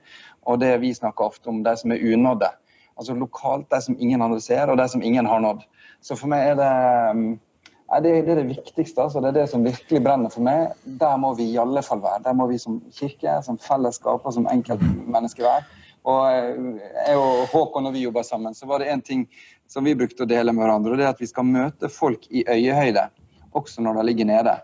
og 0.45 0.59
det 0.59 0.75
vi 0.83 0.93
snakker 0.93 1.25
ofte 1.25 1.49
om, 1.49 1.63
de 1.63 1.73
som 1.77 1.91
er 1.91 2.03
unådde. 2.13 2.51
Altså 2.99 3.15
lokalt, 3.17 3.65
de 3.71 3.81
som 3.81 3.97
ingen 3.97 4.21
andre 4.21 4.37
ser, 4.41 4.69
og 4.69 4.77
de 4.77 4.87
som 4.89 5.01
ingen 5.01 5.25
har 5.25 5.41
nådd. 5.41 5.65
Så 6.01 6.15
for 6.15 6.29
meg 6.29 6.51
er 6.51 6.55
det 6.55 6.69
Nei, 7.17 7.46
det, 7.87 8.21
det, 8.27 8.31
er 8.31 8.41
det 8.41 8.49
viktigste. 8.49 9.01
Altså. 9.03 9.21
Det 9.23 9.31
er 9.31 9.39
det 9.41 9.49
som 9.51 9.63
virkelig 9.65 10.01
brenner 10.03 10.31
for 10.33 10.43
meg. 10.43 10.75
Der 10.99 11.17
må 11.21 11.33
vi 11.37 11.47
i 11.53 11.59
alle 11.61 11.83
fall 11.85 12.01
være. 12.03 12.23
Der 12.25 12.35
må 12.35 12.49
vi 12.51 12.59
som 12.59 12.81
kirke, 12.93 13.39
som 13.45 13.59
fellesskap 13.61 14.25
og 14.27 14.35
som 14.35 14.47
enkeltmennesker 14.51 15.47
være. 15.47 15.83
Og 16.07 16.23
eh, 16.31 16.81
jeg 17.07 17.19
og 17.19 17.45
Håkon, 17.51 17.89
og 17.89 17.95
vi 17.95 18.05
jobba 18.05 18.23
sammen, 18.27 18.55
så 18.55 18.67
var 18.67 18.83
det 18.83 18.91
én 18.93 19.03
ting 19.03 19.27
som 19.67 19.87
vi 19.87 19.95
brukte 19.99 20.23
å 20.23 20.29
dele 20.29 20.53
med 20.55 20.63
hverandre. 20.63 20.93
og 20.93 20.99
det 20.99 21.07
er 21.07 21.15
At 21.15 21.23
vi 21.23 21.31
skal 21.31 21.47
møte 21.47 21.91
folk 21.91 22.27
i 22.29 22.45
øyehøyde 22.47 23.09
også 23.57 23.83
når 23.83 23.99
de 23.99 24.07
ligger 24.11 24.27
nede. 24.29 24.55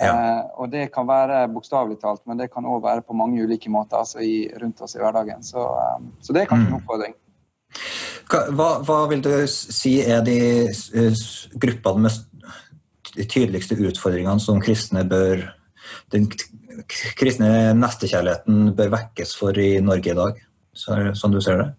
Ja. 0.00 0.10
Eh, 0.10 0.40
og 0.58 0.70
Det 0.70 0.88
kan 0.92 1.06
være 1.08 1.44
bokstavelig 1.54 2.00
talt, 2.00 2.24
men 2.26 2.40
det 2.40 2.50
kan 2.52 2.66
òg 2.66 2.82
være 2.82 3.04
på 3.06 3.16
mange 3.16 3.42
ulike 3.44 3.70
måter 3.70 4.00
altså 4.00 4.24
i, 4.24 4.48
rundt 4.60 4.80
oss 4.82 4.96
i 4.96 5.02
hverdagen. 5.02 5.42
Så, 5.42 5.62
um, 5.62 6.10
så 6.20 6.32
det 6.32 6.42
er 6.42 6.50
kanskje 6.50 6.66
en 6.66 6.74
mm. 6.74 6.80
oppfordring. 6.80 7.14
Hva, 8.30 8.70
hva, 8.84 8.98
vil 9.10 9.22
du 9.24 9.32
si 9.50 9.98
er 10.00 10.24
de 10.24 10.38
gruppene 11.60 12.06
med 12.06 12.44
de 13.14 13.26
tydeligste 13.30 13.76
utfordringene 13.78 14.42
som 14.42 14.62
kristne 14.62 15.04
bør 15.06 15.44
den 16.10 16.26
kristne 17.18 17.74
nestekjærligheten 17.78 18.72
bør 18.74 18.92
vekkes 18.96 19.36
for 19.38 19.58
i 19.60 19.76
Norge 19.84 20.10
i 20.10 20.18
dag, 20.18 20.40
sånn 20.74 21.34
du 21.34 21.40
ser 21.44 21.60
det? 21.62 21.70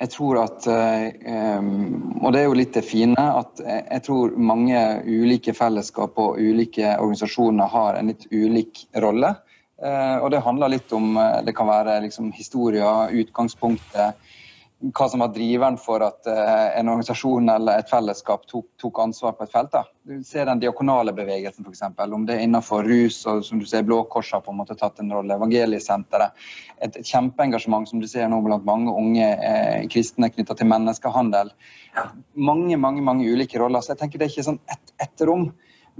jeg 0.00 0.12
tror 0.14 0.38
at 0.40 0.66
eh, 0.70 1.60
Og 1.60 2.32
det 2.32 2.40
er 2.40 2.46
jo 2.46 2.56
litt 2.56 2.72
det 2.76 2.86
fine 2.88 3.20
at 3.20 3.60
jeg 3.60 4.02
tror 4.06 4.32
mange 4.40 4.80
ulike 5.04 5.54
fellesskap 5.56 6.18
og 6.20 6.40
ulike 6.40 6.94
organisasjoner 6.96 7.68
har 7.68 7.98
en 7.98 8.08
litt 8.12 8.24
ulik 8.32 8.86
rolle. 9.04 9.34
Eh, 9.80 10.16
og 10.20 10.30
det 10.32 10.42
handler 10.44 10.72
litt 10.72 10.92
om 10.96 11.16
eh, 11.20 11.40
Det 11.44 11.54
kan 11.56 11.68
være 11.68 12.00
liksom 12.06 12.32
historier, 12.36 13.12
utgangspunktet 13.12 14.16
hva 14.80 15.08
som 15.08 15.20
var 15.20 15.28
driveren 15.28 15.76
for 15.76 16.00
at 16.00 16.24
uh, 16.26 16.78
en 16.78 16.88
organisasjon 16.88 17.48
eller 17.52 17.82
et 17.82 17.90
fellesskap 17.90 18.46
tok, 18.48 18.64
tok 18.80 19.00
ansvar 19.02 19.34
på 19.36 19.44
et 19.44 19.52
felt. 19.52 19.72
Da. 19.74 19.82
Du 20.08 20.22
ser 20.24 20.48
den 20.48 20.62
diakonale 20.62 21.12
bevegelsen, 21.16 21.66
f.eks. 21.68 21.82
Om 22.00 22.24
det 22.28 22.38
er 22.38 22.44
innenfor 22.46 22.86
rus, 22.88 23.18
og 23.28 23.42
som 23.44 23.60
du 23.60 23.66
ser 23.68 23.84
Blå 23.84 24.00
Kors 24.12 24.32
har 24.32 24.40
på 24.44 24.54
en 24.54 24.60
måte 24.62 24.76
tatt 24.80 25.02
en 25.02 25.12
rolle. 25.12 25.36
Evangeliesenteret. 25.36 26.46
Et, 26.78 26.96
et, 26.96 27.00
kjempeengasjement 27.04 27.88
som 27.90 28.00
du 28.00 28.08
ser 28.08 28.30
nå 28.32 28.40
blant 28.46 28.64
mange 28.64 28.94
unge 28.96 29.26
eh, 29.26 29.82
kristne 29.92 30.30
knytta 30.32 30.56
til 30.56 30.70
menneskehandel. 30.70 31.52
Mange 32.40 32.78
mange, 32.80 33.04
mange 33.04 33.28
ulike 33.28 33.60
roller. 33.60 33.84
så 33.84 33.92
jeg 33.92 34.00
tenker 34.00 34.22
Det 34.22 34.28
er 34.28 34.32
ikke 34.32 34.48
sånn 34.48 34.62
ett 34.70 34.94
et 35.04 35.26
rom. 35.28 35.50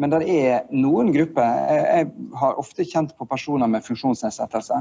Men 0.00 0.14
det 0.14 0.22
er 0.32 0.64
noen 0.72 1.10
grupper 1.12 1.44
jeg, 1.44 1.84
jeg 1.84 2.32
har 2.40 2.60
ofte 2.62 2.86
kjent 2.88 3.12
på 3.18 3.28
personer 3.28 3.68
med 3.68 3.84
funksjonsnedsettelse. 3.84 4.80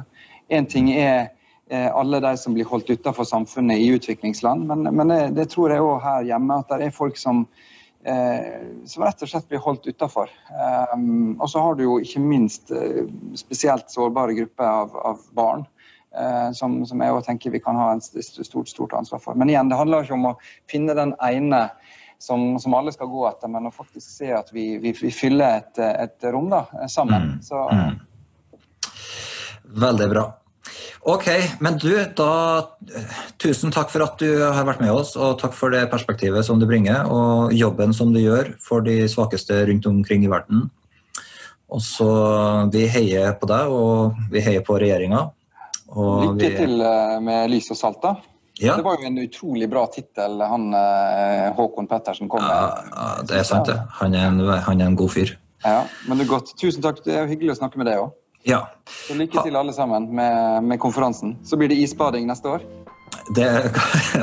En 0.55 0.69
ting 0.69 0.87
er 0.93 1.19
Eh, 1.19 1.38
alle 1.69 2.19
de 2.19 2.37
som 2.37 2.53
blir 2.55 2.65
holdt 2.65 2.89
utenfor 2.89 3.27
samfunnet 3.29 3.77
i 3.77 3.91
utviklingsland. 3.93 4.65
Men, 4.67 4.87
men 4.95 5.11
det, 5.11 5.19
det, 5.37 5.49
tror 5.53 5.69
jeg 5.69 5.83
òg 5.85 5.99
her 6.01 6.23
hjemme, 6.31 6.57
at 6.63 6.71
det 6.71 6.87
er 6.87 6.95
folk 6.95 7.17
som, 7.21 7.43
eh, 8.01 8.63
som 8.89 9.05
rett 9.05 9.21
og 9.21 9.29
slett 9.29 9.49
blir 9.51 9.61
holdt 9.61 9.85
utenfor. 9.85 10.31
Um, 10.95 11.35
og 11.37 11.49
så 11.53 11.61
har 11.61 11.77
du 11.77 11.85
jo 11.85 11.99
ikke 12.01 12.23
minst 12.25 12.73
uh, 12.73 13.05
spesielt 13.37 13.93
sårbare 13.93 14.33
grupper 14.39 14.65
av, 14.65 14.97
av 15.11 15.27
barn. 15.37 15.67
Som, 16.57 16.79
som, 16.89 17.01
jeg 17.05 17.21
tenker 17.27 17.51
vi 17.53 17.59
kan 17.61 17.77
ha 17.77 17.91
et 17.93 18.01
stort, 18.25 18.65
stort 18.65 18.95
ansvar 18.97 19.19
for. 19.21 19.37
Men 19.37 19.51
igjen, 19.51 19.69
det 19.69 19.77
handler 19.77 20.07
ikke 20.07 20.15
om 20.15 20.31
å 20.31 20.37
finne 20.65 20.95
den 20.97 21.11
ene 21.21 21.59
som, 22.19 22.59
som 22.59 22.73
alle 22.73 22.91
skal 22.91 23.07
gå 23.07 23.27
etter, 23.29 23.47
men 23.47 23.69
å 23.69 23.71
faktisk 23.71 24.09
se 24.17 24.31
at 24.35 24.49
vi, 24.53 24.77
vi, 24.83 24.91
vi 24.97 25.11
fyller 25.13 25.61
et, 25.61 25.79
et, 25.79 26.27
rom 26.33 26.49
da, 26.51 26.65
sammen. 26.91 27.39
Mm. 27.39 27.77
Mm. 27.77 27.93
Veldig 29.85 30.09
bra. 30.11 30.25
Ok, 31.07 31.27
men 31.63 31.77
du, 31.79 31.93
da 32.15 32.31
Tusen 33.39 33.71
takk 33.71 33.91
for 33.93 34.03
at 34.03 34.19
du 34.19 34.41
har 34.43 34.65
vært 34.67 34.81
med 34.83 34.91
oss, 34.91 35.13
og 35.15 35.37
takk 35.39 35.55
for 35.55 35.71
det 35.71 35.85
perspektivet 35.91 36.43
som 36.45 36.59
du 36.59 36.67
bringer, 36.67 37.07
og 37.07 37.55
jobben 37.55 37.95
som 37.95 38.11
du 38.13 38.19
gjør 38.19 38.51
for 38.63 38.83
de 38.85 39.01
svakeste 39.09 39.61
rundt 39.69 39.87
omkring 39.89 40.25
i 40.27 40.31
verden. 40.31 40.67
Og 41.69 41.81
så 41.85 42.09
Vi 42.73 42.87
heier 42.89 43.35
på 43.39 43.47
deg, 43.49 43.71
og 43.71 44.17
vi 44.33 44.43
heier 44.43 44.65
på 44.65 44.79
regjeringa. 44.81 45.29
Lykke 45.89 46.51
til 46.57 46.81
eh, 46.85 47.15
med 47.23 47.49
Lys 47.49 47.71
og 47.73 47.79
salt, 47.79 48.01
da. 48.03 48.17
Ja. 48.59 48.75
Det 48.75 48.83
var 48.83 48.99
jo 48.99 49.07
en 49.07 49.21
utrolig 49.21 49.69
bra 49.71 49.85
tittel 49.87 50.41
han 50.43 50.73
eh, 50.75 51.45
Håkon 51.55 51.87
Pettersen 51.87 52.27
kom 52.29 52.43
med. 52.43 52.89
Ja, 52.91 53.05
det 53.23 53.39
er 53.39 53.45
sant, 53.47 53.69
det. 53.71 53.77
Han 54.01 54.17
er 54.17 54.27
en, 54.27 54.41
han 54.67 54.81
er 54.81 54.91
en 54.91 54.97
god 54.99 55.13
fyr. 55.15 55.37
Ja, 55.63 55.85
men 56.07 56.19
det 56.19 56.27
er 56.27 56.33
godt. 56.33 56.51
Tusen 56.59 56.83
takk. 56.83 56.99
Det 57.05 57.15
er 57.15 57.29
hyggelig 57.29 57.55
å 57.55 57.59
snakke 57.61 57.79
med 57.79 57.87
deg 57.89 58.03
òg. 58.03 58.11
Ja. 58.47 58.63
Så 59.07 59.17
lykke 59.19 59.43
til 59.43 59.55
alle 59.55 59.73
sammen 59.75 60.09
med, 60.15 60.63
med 60.63 60.79
konferansen. 60.79 61.37
Så 61.43 61.57
blir 61.59 61.71
det 61.71 61.79
isbading 61.83 62.27
neste 62.29 62.49
år. 62.49 62.63
Det, 63.35 63.45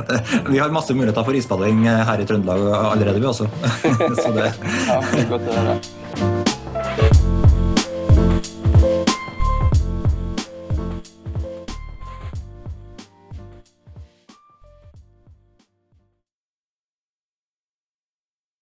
det, 0.09 0.21
vi 0.49 0.59
har 0.59 0.73
masse 0.75 0.95
muligheter 0.95 1.25
for 1.27 1.37
isbading 1.37 1.85
her 1.87 2.23
i 2.23 2.27
Trøndelag 2.27 2.65
allerede, 2.93 3.21
vi 3.21 3.27
også. 3.27 3.49
Så 4.23 4.33
det. 4.35 4.51
ja, 4.89 5.01
det 5.13 5.23
er 5.25 5.31
godt 5.31 5.47
å 5.53 5.61
høre. 5.61 5.79